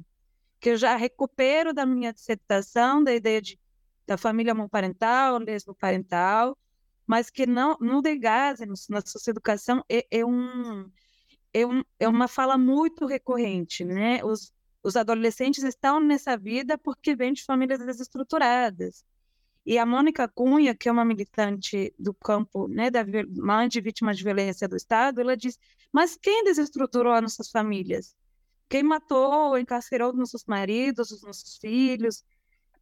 [0.59, 3.59] que eu já recupero da minha dissertação da ideia de,
[4.05, 6.57] da família monoparental, lesboparental,
[7.05, 10.89] mas que não no Degaze, na socioeducação, é, é, um,
[11.53, 14.23] é, um, é uma fala muito recorrente, né?
[14.23, 14.53] Os,
[14.83, 19.05] os adolescentes estão nessa vida porque vêm de famílias desestruturadas.
[19.65, 23.05] E a Mônica Cunha, que é uma militante do campo né, da
[23.37, 25.57] mãe de vítimas de violência do Estado, ela diz:
[25.91, 28.13] Mas quem desestruturou as nossas famílias?
[28.67, 32.23] Quem matou, encarcerou os nossos maridos, os nossos filhos?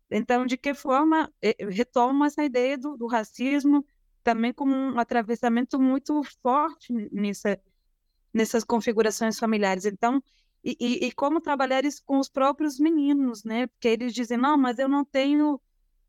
[0.10, 3.86] Então, de que forma eh, retoma essa ideia do, do racismo
[4.24, 7.60] também como um atravessamento muito forte nessa,
[8.34, 9.86] nessas configurações familiares?
[9.86, 10.22] Então,
[10.64, 13.68] e, e, e, como trabalhar isso com os próprios meninos, né?
[13.68, 15.60] Porque eles dizem, não, mas eu não tenho,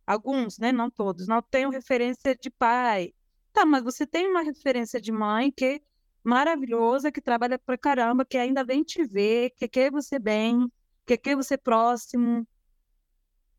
[0.06, 0.72] alguns, né?
[0.72, 3.14] Não todos, não tenho referência de pai.
[3.52, 5.80] Tá, mas você tem uma referência de mãe que é
[6.24, 10.70] maravilhosa, que trabalha pra caramba, que ainda vem te ver, que quer você bem,
[11.06, 12.46] que quer você próximo.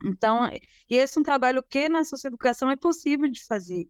[0.04, 0.50] Então,
[0.90, 3.88] e esse é um trabalho que na socioeducação é possível de fazer.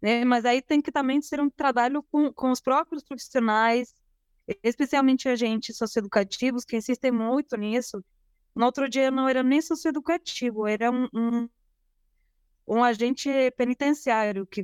[0.00, 0.24] Né?
[0.24, 3.94] Mas aí tem que também ser um trabalho com, com os próprios profissionais,
[4.62, 8.04] especialmente agentes socioeducativos, que insistem muito nisso.
[8.54, 11.48] No outro dia não era nem socioeducativo, era um, um,
[12.66, 14.62] um agente penitenciário que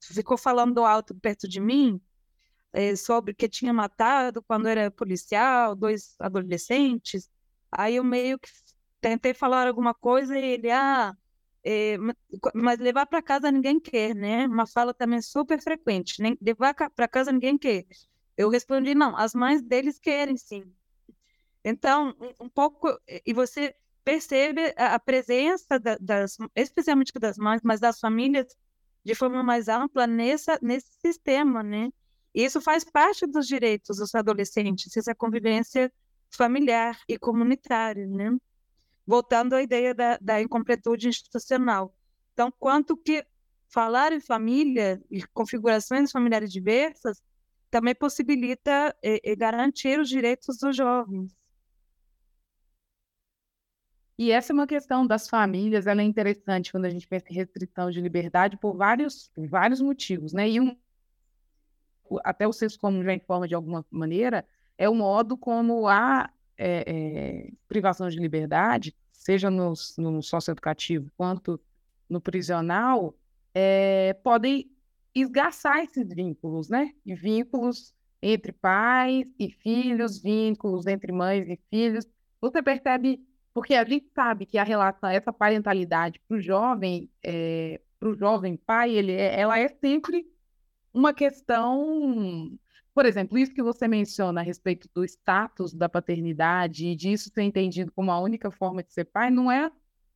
[0.00, 2.00] ficou falando alto perto de mim
[2.72, 7.30] é, sobre que tinha matado quando era policial, dois adolescentes.
[7.70, 8.48] Aí eu meio que
[9.00, 11.14] tentei falar alguma coisa e ele, ah,
[11.64, 11.96] é,
[12.54, 14.46] mas levar para casa ninguém quer, né?
[14.46, 17.84] Uma fala também super frequente, nem levar para casa ninguém quer.
[18.36, 20.64] Eu respondi, não, as mães deles querem sim.
[21.64, 22.88] Então, um, pouco,
[23.24, 28.56] e você percebe a, a presença da, das, especialmente das mães, mas das famílias
[29.04, 31.90] de forma mais ampla nessa, nesse sistema, né?
[32.34, 35.92] E isso faz parte dos direitos dos adolescentes, essa convivência
[36.30, 38.36] familiar e comunitária, né?
[39.06, 41.94] Voltando à ideia da, da incompletude institucional.
[42.32, 43.24] Então, quanto que
[43.68, 47.20] falar em família e configurações familiares diversas
[47.72, 51.34] também possibilita e, e garantir os direitos dos jovens.
[54.18, 57.34] E essa é uma questão das famílias, ela é interessante quando a gente pensa em
[57.34, 60.50] restrição de liberdade por vários, por vários motivos, né?
[60.50, 60.76] E um,
[62.22, 66.84] até o senso comum já informa de alguma maneira, é o modo como a é,
[66.86, 71.58] é, privação de liberdade seja no, no socioeducativo quanto
[72.06, 73.16] no prisional,
[73.54, 74.70] é, podem
[75.14, 76.92] esgaçar esses vínculos, né?
[77.04, 82.06] E vínculos entre pais e filhos, vínculos entre mães e filhos.
[82.40, 83.20] Você percebe,
[83.52, 88.14] porque a gente sabe que a relação, essa parentalidade para o jovem, é, para o
[88.14, 90.26] jovem pai, ele, é, ela é sempre
[90.94, 92.58] uma questão
[92.94, 97.42] por exemplo, isso que você menciona a respeito do status da paternidade e disso ser
[97.42, 99.70] entendido como a única forma de ser pai, não é.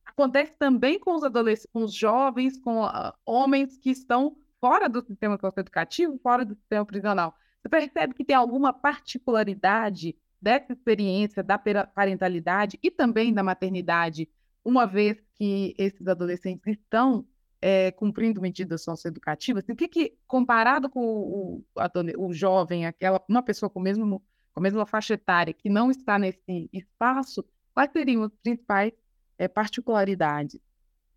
[0.05, 5.03] Acontece também com os adolescentes, com os jovens, com uh, homens que estão fora do
[5.05, 7.35] sistema educativo, fora do sistema prisional.
[7.61, 14.29] Você percebe que tem alguma particularidade dessa experiência da parentalidade e também da maternidade,
[14.63, 17.25] uma vez que esses adolescentes estão
[17.61, 23.41] é, cumprindo medidas socioeducativas, o que, que comparado com o, o, o, jovem, aquela uma
[23.41, 24.19] pessoa com, mesmo,
[24.53, 27.43] com a mesma faixa etária que não está nesse espaço,
[27.73, 28.93] quais seriam as principais
[29.37, 30.59] é, particularidades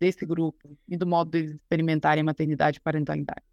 [0.01, 3.43] desse grupo e do modo deles experimentarem maternidade e parentalidade?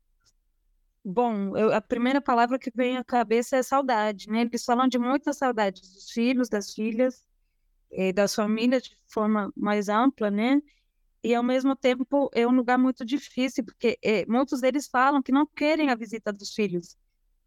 [1.04, 4.42] Bom, eu, a primeira palavra que vem à cabeça é saudade, né?
[4.42, 7.24] Eles falam de muita saudade dos filhos, das filhas,
[8.14, 10.60] das famílias de forma mais ampla, né?
[11.22, 15.32] e ao mesmo tempo é um lugar muito difícil, porque é, muitos deles falam que
[15.32, 16.96] não querem a visita dos filhos,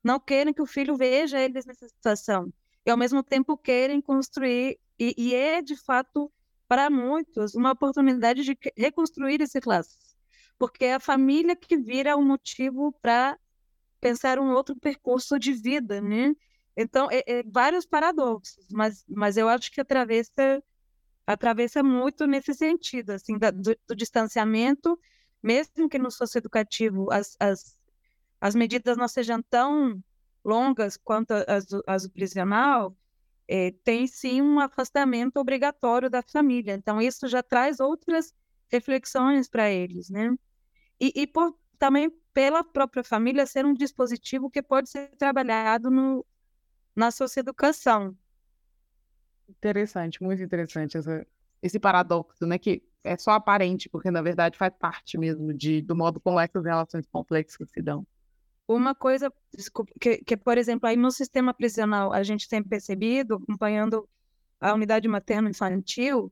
[0.04, 2.52] não querem que o filho veja eles nessa situação,
[2.86, 6.32] e ao mesmo tempo querem construir, e, e é de fato,
[6.72, 9.98] para muitos, uma oportunidade de reconstruir esse laço,
[10.58, 13.38] porque é a família que vira um motivo para
[14.00, 16.34] pensar um outro percurso de vida, né?
[16.78, 20.64] Então, é, é vários paradoxos, mas, mas eu acho que atravessa
[21.28, 24.98] atravessa muito nesse sentido, assim, da, do, do, distanciamento,
[25.44, 27.78] mesmo que no socioeducativo as, as,
[28.40, 30.02] as medidas não sejam tão
[30.42, 32.96] longas quanto as, as do prisional,
[33.54, 36.74] é, tem sim um afastamento obrigatório da família.
[36.74, 38.34] Então, isso já traz outras
[38.70, 40.34] reflexões para eles, né?
[40.98, 46.26] E, e por, também pela própria família ser um dispositivo que pode ser trabalhado no,
[46.96, 48.16] na socioeducação.
[49.50, 51.28] Interessante, muito interessante essa,
[51.62, 52.58] esse paradoxo, né?
[52.58, 56.64] Que é só aparente, porque na verdade faz parte mesmo de, do modo como essas
[56.64, 58.08] relações complexas se dão.
[58.68, 63.36] Uma coisa, desculpa, que, que, por exemplo, aí no sistema prisional a gente tem percebido,
[63.36, 64.08] acompanhando
[64.60, 66.32] a unidade materno-infantil,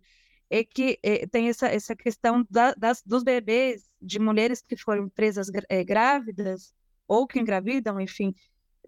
[0.49, 5.09] é que é, tem essa, essa questão da, das, dos bebês, de mulheres que foram
[5.09, 6.73] presas é, grávidas,
[7.07, 8.33] ou que engravidam, enfim,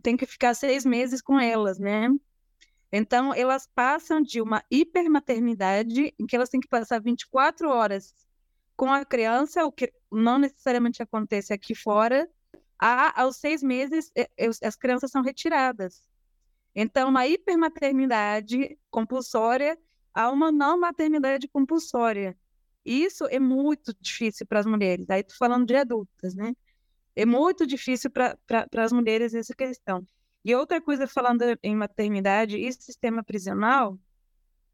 [0.02, 2.08] tem que ficar seis meses com elas, né?
[2.92, 8.14] Então, elas passam de uma hipermaternidade, em que elas têm que passar 24 horas
[8.76, 12.30] com a criança, o que não necessariamente acontece aqui fora,
[12.82, 14.12] a, aos seis meses,
[14.64, 16.02] as crianças são retiradas.
[16.74, 19.78] Então, uma hipermaternidade compulsória
[20.12, 22.36] a uma não maternidade compulsória.
[22.84, 25.10] Isso é muito difícil para as mulheres.
[25.12, 26.54] Aí estou falando de adultas, né?
[27.16, 28.36] É muito difícil para
[28.78, 30.04] as mulheres essa questão.
[30.44, 34.00] E outra coisa, falando em maternidade e sistema prisional,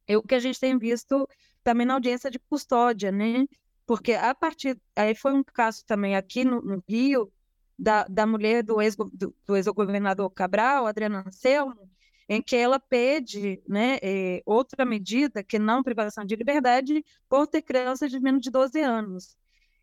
[0.07, 1.27] é o que a gente tem visto
[1.61, 3.45] também na audiência de custódia, né?
[3.85, 4.79] Porque a partir.
[4.95, 7.31] Aí foi um caso também aqui no, no Rio,
[7.77, 11.89] da, da mulher do ex-governador ex Cabral, Adriana Anselmo,
[12.29, 17.61] em que ela pede né, é, outra medida, que não privação de liberdade, por ter
[17.61, 19.37] crianças de menos de 12 anos.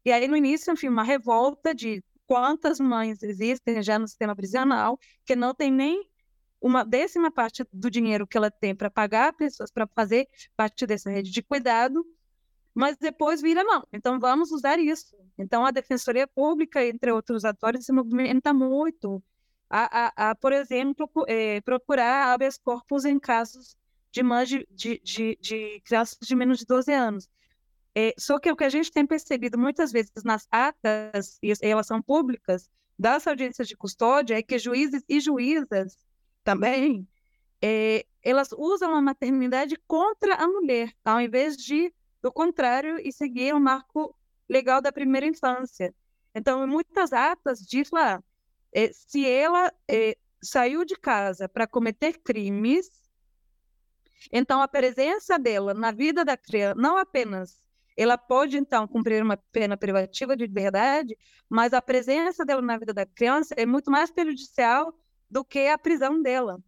[0.05, 4.99] E aí, no início, enfim, uma revolta de quantas mães existem já no sistema prisional
[5.25, 6.07] que não tem nem
[6.61, 10.27] uma décima parte do dinheiro que ela tem para pagar pessoas para fazer
[10.57, 12.05] parte dessa rede de cuidado,
[12.75, 13.87] mas depois vira não.
[13.93, 15.17] Então vamos usar isso.
[15.39, 19.23] Então a Defensoria Pública, entre outros atores, se movimenta muito
[19.71, 23.77] a, a, a por exemplo, é, procurar habeas corpus em casos
[24.11, 27.29] de mães de, de, de, de crianças de menos de 12 anos.
[27.95, 31.87] É, só que o que a gente tem percebido muitas vezes nas atas, e elas
[31.87, 32.69] são públicas,
[32.99, 35.97] das audiências de custódia, é que juízes e juízas
[36.43, 37.09] também,
[37.63, 41.93] é, elas usam a maternidade contra a mulher, ao invés de,
[42.25, 44.17] do contrário, e seguir o marco
[44.49, 45.95] legal da primeira infância.
[46.35, 48.25] Então, muitas atas diz lá,
[48.73, 52.89] é, se ela é, saiu de casa para cometer crimes,
[54.33, 57.63] então a presença dela na vida da criança, não apenas
[57.95, 62.95] ela pode, então, cumprir uma pena privativa de liberdade, mas a presença dela na vida
[62.95, 64.99] da criança é muito mais prejudicial
[65.31, 66.59] do que a prisão dela.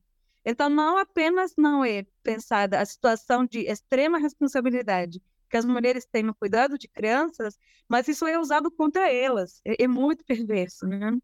[0.45, 6.23] Então, não apenas não é pensada a situação de extrema responsabilidade que as mulheres têm
[6.23, 9.61] no cuidado de crianças, mas isso é usado contra elas.
[9.65, 11.17] É, é muito perverso, né?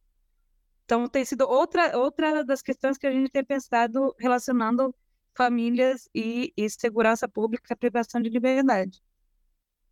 [0.85, 4.95] Então, tem sido outra, outra das questões que a gente tem pensado relacionando
[5.35, 9.03] famílias e, e segurança pública, privação de liberdade.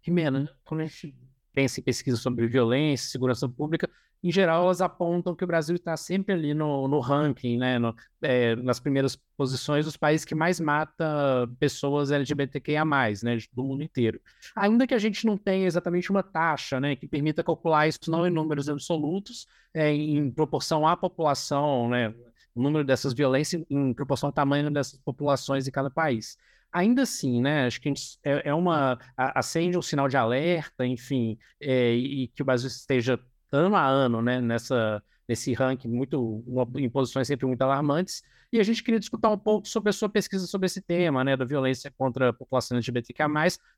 [0.02, 1.14] Rimena, quando a gente
[1.52, 3.88] pensa em pesquisa sobre violência, segurança pública,
[4.22, 7.94] em geral, elas apontam que o Brasil está sempre ali no, no ranking, né, no,
[8.20, 12.84] é, nas primeiras posições dos países que mais mata pessoas LGBTQIA+,
[13.22, 14.20] né, do mundo inteiro.
[14.54, 18.26] Ainda que a gente não tenha exatamente uma taxa, né, que permita calcular isso não
[18.26, 22.14] em números absolutos, é, em proporção à população, né,
[22.54, 26.36] o número dessas violências em proporção ao tamanho dessas populações em cada país
[26.72, 27.66] ainda assim, né?
[27.66, 32.28] Acho que a gente, é, é uma acende um sinal de alerta, enfim, é, e
[32.28, 33.18] que o Brasil esteja
[33.52, 36.44] ano a ano, né, nessa, nesse ranking muito
[36.76, 38.22] em posições sempre muito alarmantes.
[38.52, 41.36] E a gente queria discutir um pouco sobre a sua pesquisa sobre esse tema, né,
[41.36, 43.22] da violência contra a população LGBTQ+,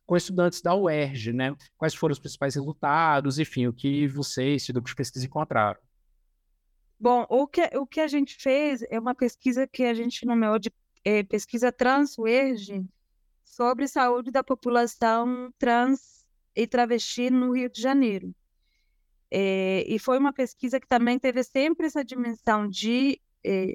[0.06, 1.54] com estudantes da UERJ, né?
[1.76, 5.78] Quais foram os principais resultados, enfim, o que vocês, do de pesquisa, encontraram?
[6.98, 10.58] Bom, o que, o que a gente fez é uma pesquisa que a gente nomeou
[10.58, 10.72] de
[11.04, 12.86] é, pesquisa trans-UERJ
[13.44, 16.24] sobre saúde da população trans
[16.56, 18.34] e travesti no Rio de Janeiro.
[19.34, 23.74] É, e foi uma pesquisa que também teve sempre essa dimensão de é,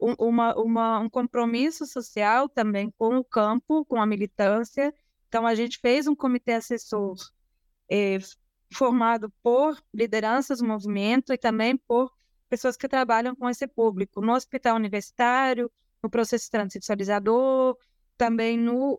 [0.00, 4.92] um, uma, uma, um compromisso social também com o campo, com a militância.
[5.28, 7.14] Então, a gente fez um comitê assessor
[7.88, 8.18] é,
[8.74, 12.12] formado por lideranças do movimento e também por
[12.48, 15.70] pessoas que trabalham com esse público, no hospital universitário,
[16.02, 17.76] no processo transexualizador,
[18.16, 18.98] também no,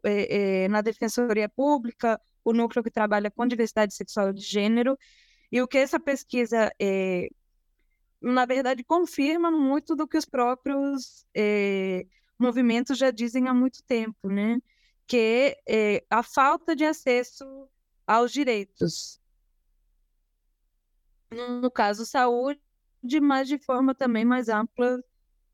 [0.70, 4.98] na Defensoria Pública, o núcleo que trabalha com diversidade sexual e de gênero,
[5.52, 7.28] e o que essa pesquisa, é,
[8.22, 12.06] na verdade, confirma muito do que os próprios é,
[12.40, 14.62] movimentos já dizem há muito tempo, né?
[15.06, 17.68] Que é a falta de acesso
[18.08, 19.20] aos direitos.
[21.30, 22.60] No caso, saúde,
[23.22, 25.04] mas de forma também mais ampla,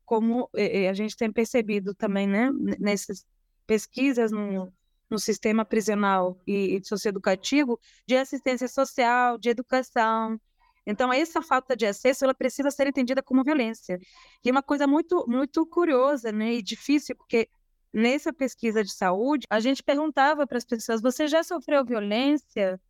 [0.04, 2.50] como a gente tem percebido também, né?
[2.78, 3.26] Nessas
[3.66, 4.72] pesquisas no,
[5.10, 10.40] no sistema prisional e, e socioeducativo de assistência social, de educação.
[10.86, 13.98] Então, essa falta de acesso, ela precisa ser entendida como violência.
[14.44, 17.48] E uma coisa muito, muito curiosa né, e difícil, porque
[17.92, 22.80] nessa pesquisa de saúde, a gente perguntava para as pessoas, você já sofreu violência?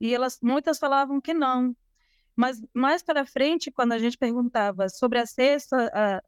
[0.00, 1.76] E elas, muitas falavam que não.
[2.34, 5.74] Mas mais para frente, quando a gente perguntava sobre acesso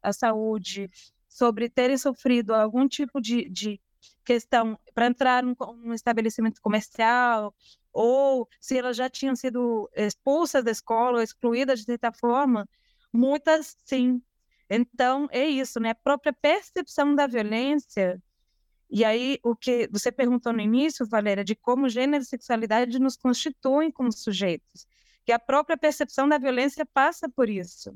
[0.03, 0.91] à, saúde,
[1.29, 3.81] sobre terem sofrido algum tipo de, de
[4.25, 7.55] questão para entrar num, num, estabelecimento comercial
[7.93, 12.69] ou se elas já tinham sido expulsas da escola ou excluídas de certa forma,
[13.13, 14.21] muitas sim.
[14.69, 15.91] Então, é isso, né?
[15.91, 18.21] A própria percepção da violência.
[18.91, 23.17] E aí, o que você perguntou no início, Valéria, de como gênero e sexualidade nos
[23.17, 24.87] constituem como sujeitos.
[25.25, 27.95] Que a própria percepção da violência passa por isso.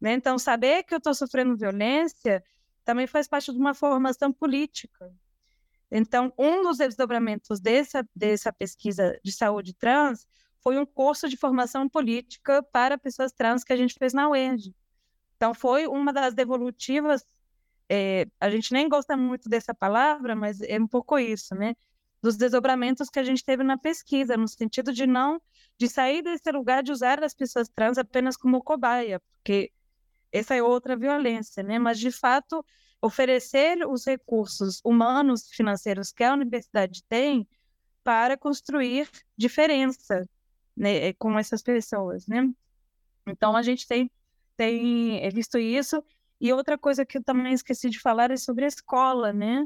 [0.00, 0.14] Né?
[0.14, 2.42] Então, saber que eu estou sofrendo violência
[2.84, 5.12] também faz parte de uma formação política.
[5.94, 10.26] Então, um dos desdobramentos dessa, dessa pesquisa de saúde trans
[10.62, 14.74] foi um curso de formação política para pessoas trans que a gente fez na UERJ.
[15.36, 17.22] Então, foi uma das devolutivas,
[17.90, 21.74] é, a gente nem gosta muito dessa palavra, mas é um pouco isso, né?
[22.22, 25.42] Dos desdobramentos que a gente teve na pesquisa, no sentido de não,
[25.76, 29.70] de sair desse lugar de usar as pessoas trans apenas como cobaia, porque
[30.30, 31.78] essa é outra violência, né?
[31.78, 32.64] Mas, de fato,
[33.02, 37.46] oferecer os recursos humanos financeiros que a universidade tem
[38.04, 40.24] para construir diferença
[40.76, 42.48] né, com essas pessoas, né?
[43.26, 44.10] Então, a gente tem,
[44.56, 46.02] tem visto isso.
[46.40, 49.64] E outra coisa que eu também esqueci de falar é sobre a escola, né?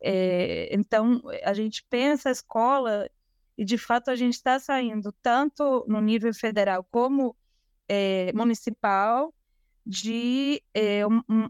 [0.00, 3.10] É, então, a gente pensa a escola
[3.56, 7.36] e, de fato, a gente está saindo tanto no nível federal como
[7.88, 9.33] é, municipal
[9.86, 11.02] de é,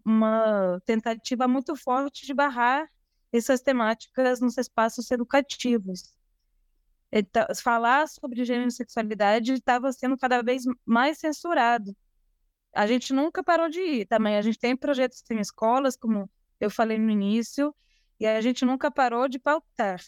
[0.05, 2.89] uma tentativa muito forte de barrar
[3.33, 6.15] essas temáticas nos espaços educativos.
[7.13, 11.97] Então, falar sobre gênero e sexualidade estava sendo cada vez mais censurado.
[12.75, 14.37] A gente nunca parou de ir também.
[14.37, 16.29] A gente tem projetos em escolas, como
[16.61, 17.75] eu falei no início,
[18.19, 20.01] e a gente nunca parou de pautar.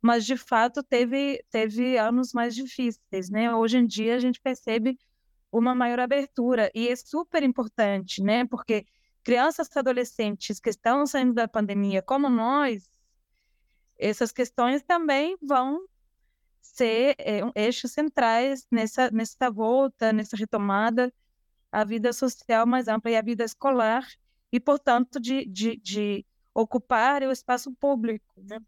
[0.00, 3.28] Mas, de fato, teve, teve anos mais difíceis.
[3.28, 3.52] Né?
[3.52, 4.96] Hoje em dia, a gente percebe
[5.52, 6.70] uma maior abertura.
[6.74, 8.46] E é super importante, né?
[8.46, 8.86] Porque
[9.22, 12.90] crianças e adolescentes que estão saindo da pandemia, como nós,
[13.98, 15.86] essas questões também vão
[16.60, 21.12] ser é, eixos centrais nessa, nessa volta, nessa retomada
[21.70, 24.06] à vida social mais ampla e à vida escolar,
[24.50, 28.34] e, portanto, de, de, de ocupar o espaço público.
[28.36, 28.58] Né?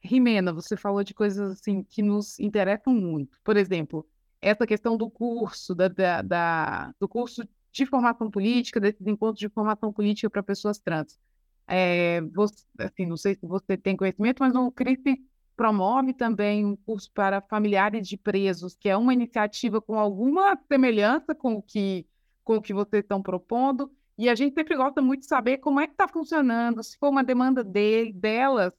[0.00, 3.40] Rimena, você falou de coisas assim que nos interessam muito.
[3.42, 4.08] Por exemplo,
[4.48, 9.48] essa questão do curso, da, da, da, do curso de formação política, desses encontros de
[9.48, 11.18] formação política para pessoas trans.
[11.66, 15.20] É, você, assim, não sei se você tem conhecimento, mas o CRIP
[15.56, 21.34] promove também um curso para familiares de presos, que é uma iniciativa com alguma semelhança
[21.34, 22.06] com o que,
[22.44, 23.90] com o que vocês estão propondo.
[24.16, 27.08] E a gente sempre gosta muito de saber como é que está funcionando, se for
[27.08, 28.72] uma demanda dele, delas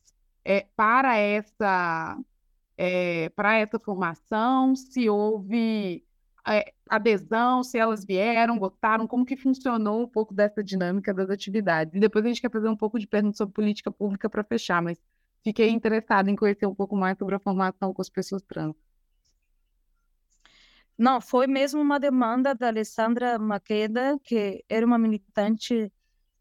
[0.46, 2.18] é, para essa
[2.78, 6.06] é, para essa formação, se houve
[6.48, 11.94] é, adesão, se elas vieram, gostaram, como que funcionou um pouco dessa dinâmica das atividades.
[11.96, 14.82] E depois a gente quer fazer um pouco de perguntas sobre política pública para fechar,
[14.82, 14.98] mas
[15.44, 18.76] fiquei interessada em conhecer um pouco mais sobre a formação com as pessoas trans.
[20.98, 25.92] Não, foi mesmo uma demanda da Alessandra Maqueda, que era uma militante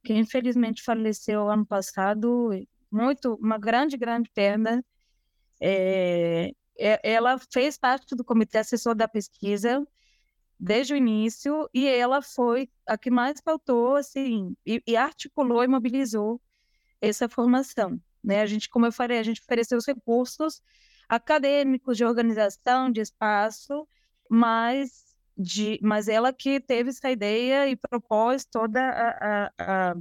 [0.02, 2.50] que infelizmente faleceu ano passado,
[2.90, 4.82] muito, uma grande, grande perda.
[5.60, 9.86] É, ela fez parte do comitê assessor da pesquisa
[10.58, 15.68] desde o início e ela foi a que mais faltou, assim, e, e articulou e
[15.68, 16.40] mobilizou
[17.00, 18.00] essa formação.
[18.22, 18.40] Né?
[18.40, 20.62] A gente, como eu falei, a gente ofereceu os recursos
[21.08, 23.86] acadêmicos de organização, de espaço,
[24.28, 25.04] mas
[25.36, 29.96] de, mas ela que teve essa ideia e propôs toda a, a, a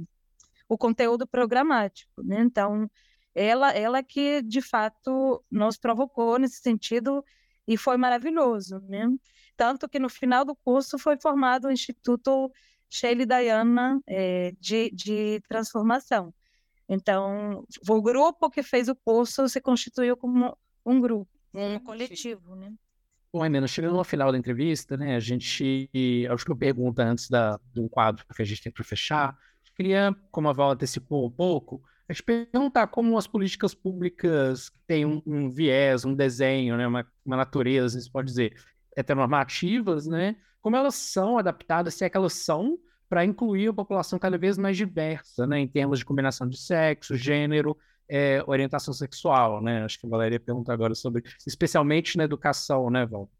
[0.68, 2.40] o conteúdo programático, né?
[2.40, 2.90] Então,
[3.36, 7.22] ela, ela que de fato nos provocou nesse sentido
[7.68, 9.06] e foi maravilhoso, né?
[9.56, 12.50] Tanto que no final do curso foi formado o Instituto
[12.88, 16.32] Sheila Diana é, de, de Transformação.
[16.88, 22.72] Então, o grupo que fez o curso se constituiu como um grupo, um coletivo, né?
[23.32, 25.90] Bom, Emena, chegando ao final da entrevista, né, a gente,
[26.26, 29.36] a última pergunta antes da, do quadro que a gente tem para fechar,
[29.76, 35.04] queria, como a Val antecipou um pouco, a gente perguntar como as políticas públicas têm
[35.04, 38.54] um, um viés, um desenho, né, uma, uma natureza, se pode dizer,
[38.96, 42.78] heteronormativas, né, como elas são adaptadas, se é que elas são,
[43.08, 47.16] para incluir a população cada vez mais diversa, né, em termos de combinação de sexo,
[47.16, 47.76] gênero,
[48.08, 49.84] é, orientação sexual, né?
[49.84, 53.30] Acho que a Valéria pergunta agora sobre, especialmente na educação, né, Val?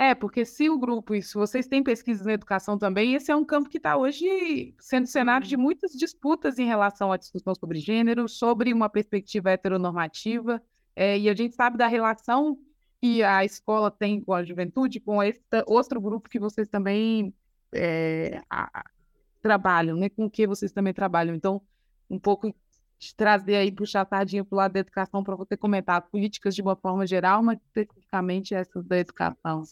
[0.00, 3.36] É, porque se o grupo, e se vocês têm pesquisas na educação também, esse é
[3.36, 7.78] um campo que está hoje sendo cenário de muitas disputas em relação à discussão sobre
[7.78, 10.62] gênero, sobre uma perspectiva heteronormativa,
[10.96, 12.58] é, e a gente sabe da relação
[12.98, 17.34] que a escola tem com a juventude, com esse outro grupo que vocês também
[17.74, 18.82] é, a,
[19.42, 20.08] trabalham, né?
[20.08, 21.34] Com o que vocês também trabalham.
[21.34, 21.60] Então,
[22.08, 22.54] um pouco
[22.98, 26.54] de trazer aí, puxar a sardinha para o lado da educação para você comentar políticas
[26.54, 29.62] de uma forma geral, mas especificamente essas da educação.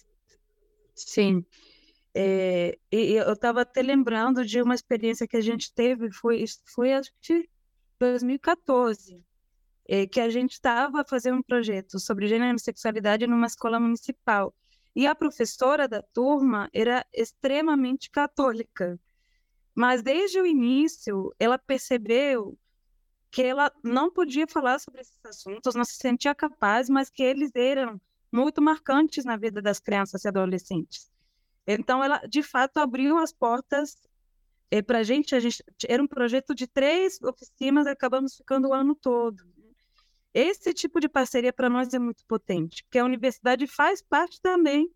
[1.07, 1.45] Sim.
[2.15, 6.45] É, e eu estava até lembrando de uma experiência que a gente teve, foi,
[6.75, 7.49] foi acho que
[7.99, 9.23] 2014,
[9.87, 14.55] é, que a gente estava fazendo um projeto sobre gênero e sexualidade numa escola municipal.
[14.97, 18.99] E a professora da turma era extremamente católica.
[19.75, 22.59] Mas desde o início, ela percebeu
[23.31, 27.55] que ela não podia falar sobre esses assuntos, não se sentia capaz, mas que eles
[27.55, 28.01] eram
[28.33, 31.11] muito marcantes na vida das crianças e adolescentes.
[31.67, 33.97] Então, ela, de fato, abriu as portas
[34.71, 35.35] eh, para a gente.
[35.35, 39.43] A gente era um projeto de três oficinas, acabamos ficando o ano todo.
[40.33, 44.91] Esse tipo de parceria para nós é muito potente, porque a universidade faz parte também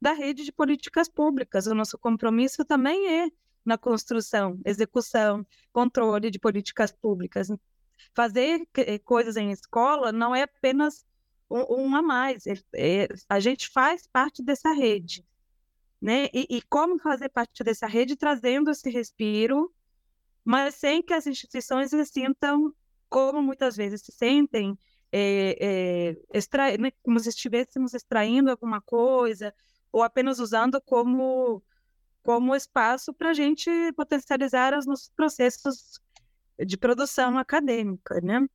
[0.00, 1.66] da rede de políticas públicas.
[1.66, 3.30] O nosso compromisso também é
[3.64, 7.48] na construção, execução, controle de políticas públicas.
[8.14, 11.04] Fazer eh, coisas em escola não é apenas
[11.52, 12.44] um, a mais,
[12.74, 15.24] é, a gente faz parte dessa rede.
[16.00, 16.28] Né?
[16.32, 19.72] E, e, como fazer parte dessa rede trazendo esse respiro,
[20.44, 22.74] mas sem que as instituições se sintam
[23.08, 24.76] como muitas vezes se sentem,
[25.12, 29.54] é, é, extra, né, como se estivéssemos extraindo alguma coisa,
[29.92, 31.62] ou apenas usando como,
[32.22, 36.00] como espaço para a gente potencializar os nossos processos
[36.58, 38.48] de produção acadêmica, né?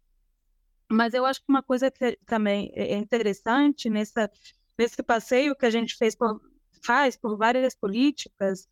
[0.89, 4.31] Mas eu acho que uma coisa que também é interessante nessa,
[4.77, 6.41] nesse passeio que a gente fez por,
[6.83, 8.67] faz por várias políticas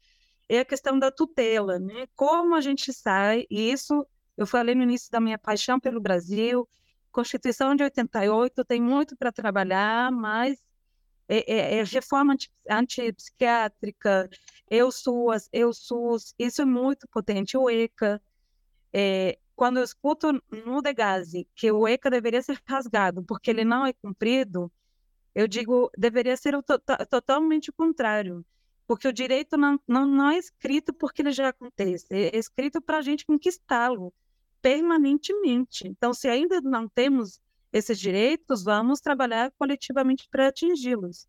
[0.47, 2.07] é a questão da tutela, né?
[2.15, 4.05] Como a gente sai, e isso
[4.37, 6.67] eu falei no início da minha paixão pelo Brasil.
[7.11, 10.59] Constituição de 88 tem muito para trabalhar, mas
[11.27, 12.35] é, é, é reforma
[12.69, 14.29] antipsiquiátrica,
[14.69, 17.57] eu SUAS, eu SUS, isso é muito potente.
[17.57, 18.21] O ECA,
[18.93, 23.85] é, quando eu escuto no Degase que o ECA deveria ser rasgado porque ele não
[23.85, 24.71] é cumprido,
[25.33, 26.79] eu digo, deveria ser o to
[27.09, 28.45] totalmente o contrário.
[28.87, 32.97] Porque o direito não, não, não é escrito porque ele já acontece, é escrito para
[32.97, 34.13] a gente conquistá-lo
[34.61, 35.87] permanentemente.
[35.87, 37.39] Então, se ainda não temos
[37.73, 41.27] esses direitos, vamos trabalhar coletivamente para atingi-los.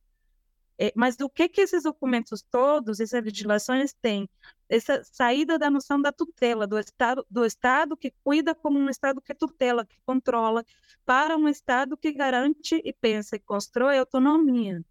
[0.78, 4.28] É, mas o que que esses documentos todos, essas legislações têm?
[4.68, 9.22] Essa saída da noção da tutela, do Estado, do Estado que cuida como um Estado
[9.22, 10.64] que tutela, que controla,
[11.04, 14.84] para um Estado que garante e pensa e constrói autonomia.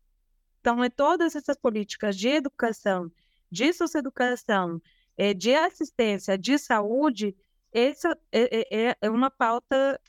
[0.59, 3.11] Então, é todas essas políticas de educação,
[3.51, 4.81] de socioeducação,
[5.15, 7.35] é, de assistência, de saúde,
[7.71, 9.99] essa é, é, uma pauta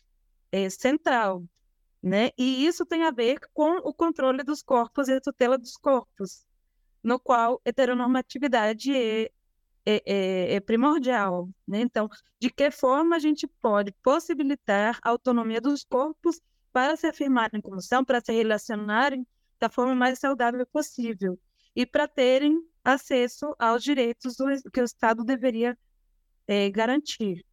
[0.70, 1.44] central
[2.02, 2.30] né?
[2.38, 6.44] E isso tem a ver com o controle dos corpos e a tutela dos corpos,
[7.02, 9.30] no qual heteronormatividade é,
[9.84, 11.48] é, é, é primordial.
[11.66, 11.80] Né?
[11.80, 12.08] Então,
[12.40, 16.40] de que forma a gente pode possibilitar a autonomia dos corpos
[16.72, 19.26] para se afirmarem como são, para se relacionarem
[19.58, 21.38] da forma mais saudável possível
[21.74, 25.78] e para terem acesso aos direitos do, que o Estado deveria
[26.46, 27.45] é, garantir.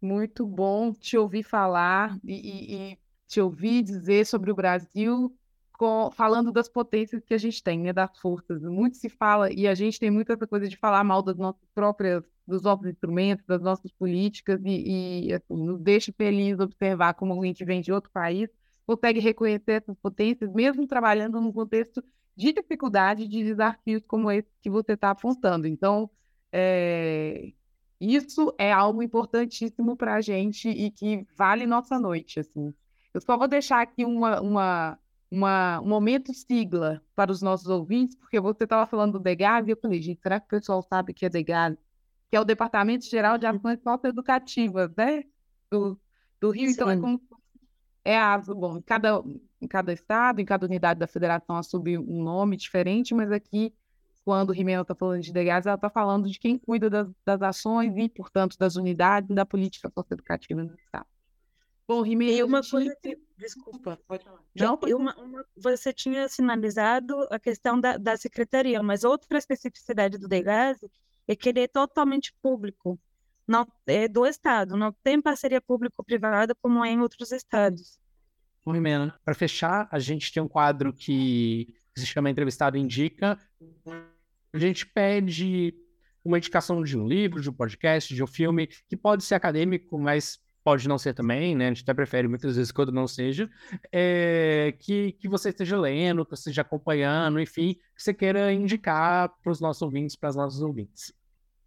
[0.00, 5.36] Muito bom te ouvir falar e, e, e te ouvir dizer sobre o Brasil,
[5.72, 8.62] com, falando das potências que a gente tem, né, das forças.
[8.62, 12.22] Muito se fala, e a gente tem muita coisa de falar mal das nossas próprias,
[12.46, 17.54] dos nossos instrumentos, das nossas políticas, e, e assim, nos deixa feliz observar como alguém
[17.54, 18.48] que vem de outro país
[18.90, 22.02] consegue reconhecer essas potências, mesmo trabalhando num contexto
[22.36, 25.66] de dificuldade, de desafios como esse que você está apontando.
[25.68, 26.10] Então,
[26.50, 27.52] é,
[28.00, 32.72] isso é algo importantíssimo para a gente e que vale nossa noite, assim.
[33.12, 34.98] Eu só vou deixar aqui uma, uma,
[35.30, 39.72] uma, um momento sigla para os nossos ouvintes, porque você estava falando do DEGAS e
[39.72, 41.76] eu falei, gente, será que o pessoal sabe que é DEGAS?
[42.30, 45.24] Que é o Departamento Geral de Ações Socioeducativas, né?
[45.70, 46.00] Do,
[46.40, 46.68] do Rio.
[46.68, 46.72] Sim.
[46.72, 47.20] Então, é como
[48.04, 49.22] é a bom, em cada,
[49.60, 53.74] em cada estado, em cada unidade da federação assume um nome diferente, mas aqui
[54.30, 57.92] quando Rimena está falando de DEGAS, ela está falando de quem cuida das, das, ações
[57.96, 61.06] e, portanto, das unidades da política socioeducativa no Estado.
[61.88, 62.30] Bom, Rimena...
[62.30, 63.18] E uma coisa que...
[63.36, 64.38] Desculpa, pode falar.
[64.54, 70.16] Não, pode uma, uma, você tinha sinalizado a questão da, da secretaria, mas outra especificidade
[70.16, 70.78] do DEGAS
[71.26, 72.96] é que ele é totalmente público,
[73.48, 77.98] não é do Estado, não tem parceria público-privada como é em outros estados.
[78.64, 83.36] Bom, Rimena, para fechar, a gente tem um quadro que se chama Entrevistado Indica,
[84.52, 85.74] a gente pede
[86.24, 89.98] uma indicação de um livro, de um podcast, de um filme, que pode ser acadêmico,
[89.98, 91.66] mas pode não ser também, né?
[91.66, 93.50] A gente até prefere muitas vezes quando não seja,
[93.90, 99.30] é, que, que você esteja lendo, que você esteja acompanhando, enfim, que você queira indicar
[99.42, 101.12] para os nossos ouvintes, para as nossas ouvintes.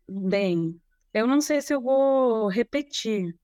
[0.08, 0.80] Bem,
[1.14, 3.36] eu não sei se eu vou repetir,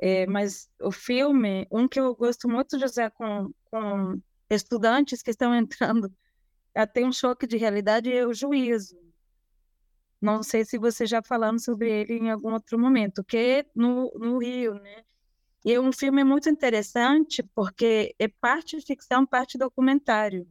[0.00, 5.30] é, mas o filme, um que eu gosto muito de usar com, com estudantes que
[5.30, 6.12] estão entrando
[6.92, 8.96] tem um choque de realidade é o juízo.
[10.20, 14.10] Não sei se você já falamos sobre ele em algum outro momento, que é no,
[14.14, 15.04] no Rio, né?
[15.64, 20.48] E é um filme muito interessante porque é parte ficção, parte documentário.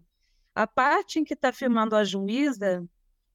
[0.53, 2.86] A parte em que está filmando a juíza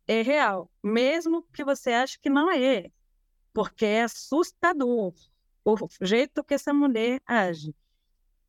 [0.06, 2.90] é real, mesmo que você ache que não é,
[3.52, 5.14] porque é assustador
[5.64, 7.74] o jeito que essa mulher age.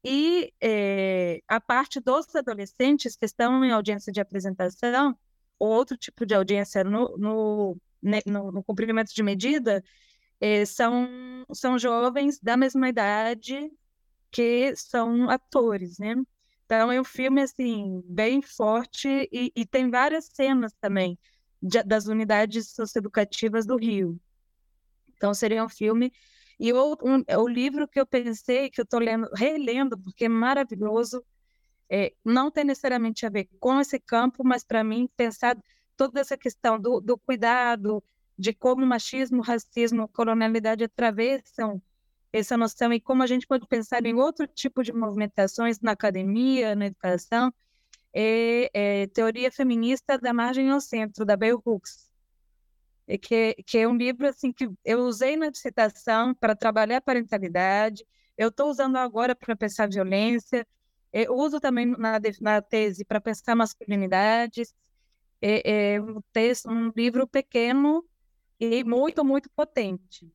[0.03, 5.17] E é, a parte dos adolescentes que estão em audiência de apresentação,
[5.59, 9.83] ou outro tipo de audiência no, no, né, no, no cumprimento de medida,
[10.39, 13.71] é, são, são jovens da mesma idade
[14.31, 16.15] que são atores, né?
[16.65, 21.17] Então é um filme assim bem forte e, e tem várias cenas também
[21.61, 24.19] de, das unidades socioeducativas do Rio.
[25.15, 26.11] Então seria um filme
[26.59, 30.29] e o, um, o livro que eu pensei, que eu estou lendo, relendo, porque é
[30.29, 31.23] maravilhoso,
[31.89, 35.57] é, não tem necessariamente a ver com esse campo, mas para mim, pensar
[35.95, 38.03] toda essa questão do, do cuidado,
[38.37, 41.81] de como machismo, racismo, colonialidade atravessam
[42.33, 46.75] essa noção e como a gente pode pensar em outro tipo de movimentações na academia,
[46.75, 47.53] na educação,
[48.13, 52.06] é, é Teoria Feminista da Margem ao Centro, da Bell Hooks
[53.15, 58.03] que, que é um livro assim que eu usei na dissertação para trabalhar a parentalidade,
[58.37, 60.67] eu estou usando agora para pensar violência,
[61.13, 64.73] eu uso também na, na tese para pensar masculinidades,
[65.41, 68.03] é, é um, texto, um livro pequeno
[68.59, 70.29] e muito, muito potente.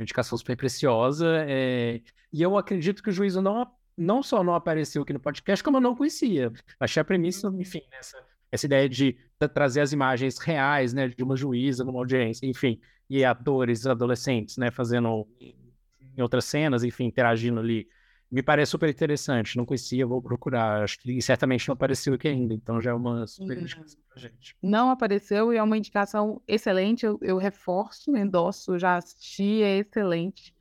[0.00, 2.00] Indicação super preciosa, é...
[2.32, 5.76] e eu acredito que o juízo não, não só não apareceu aqui no podcast, como
[5.76, 6.52] eu não conhecia.
[6.80, 9.16] Achei a premissa, enfim, nessa essa ideia de
[9.54, 14.70] trazer as imagens reais, né, de uma juíza numa audiência, enfim, e atores adolescentes, né,
[14.70, 17.88] fazendo em outras cenas, enfim, interagindo ali.
[18.30, 20.82] Me parece super interessante, não conhecia, vou procurar.
[20.82, 24.54] Acho que certamente não apareceu aqui ainda, então já é uma super indicação pra gente.
[24.62, 30.54] Não apareceu e é uma indicação excelente, eu, eu reforço, endosso, já assisti, é excelente.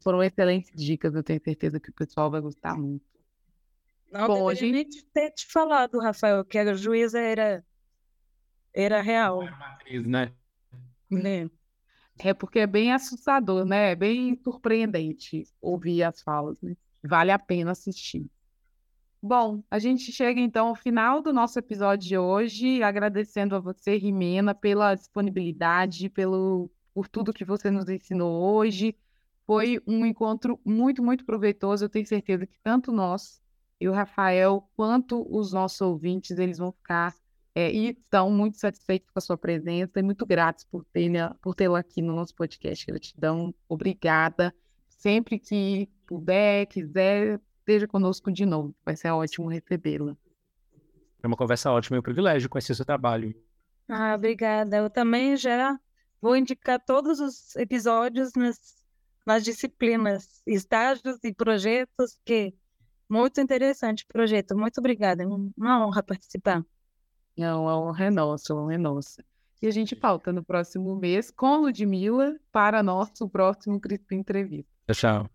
[0.00, 3.04] Foram excelentes dicas, eu tenho certeza que o pessoal vai gostar muito.
[4.14, 7.64] Não Bom, a gente ter te falado, Rafael, que a juíza era,
[8.72, 9.42] era real.
[9.42, 10.32] Era matriz, né?
[11.12, 11.48] É.
[12.28, 13.90] é porque é bem assustador, né?
[13.90, 16.76] É bem surpreendente ouvir as falas, né?
[17.02, 18.30] Vale a pena assistir.
[19.20, 23.96] Bom, a gente chega então ao final do nosso episódio de hoje, agradecendo a você,
[23.96, 28.96] Rimena, pela disponibilidade, pelo, por tudo que você nos ensinou hoje.
[29.44, 31.84] Foi um encontro muito, muito proveitoso.
[31.84, 33.42] Eu tenho certeza que tanto nós,
[33.80, 37.14] e o Rafael, quanto os nossos ouvintes, eles vão ficar
[37.54, 41.54] é, e estão muito satisfeitos com a sua presença e muito gratos por tê-la por
[41.54, 42.84] tê aqui no nosso podcast.
[42.86, 44.54] Gratidão, obrigada.
[44.88, 48.74] Sempre que puder, quiser, esteja conosco de novo.
[48.84, 50.16] Vai ser ótimo recebê-la.
[51.22, 53.34] É uma conversa ótima e um privilégio conhecer o seu trabalho.
[53.88, 54.76] Ah, obrigada.
[54.78, 55.78] Eu também já
[56.20, 58.82] vou indicar todos os episódios nas,
[59.26, 62.54] nas disciplinas, estágios e projetos, que
[63.08, 64.56] muito interessante o projeto.
[64.56, 65.22] Muito obrigada.
[65.22, 66.64] É uma honra participar.
[67.36, 69.24] Não, a honra é nossa, a honra é nossa.
[69.60, 74.70] E a gente pauta no próximo mês com Ludmilla para nosso próximo Cristo Entrevista.
[74.92, 75.33] Tchau.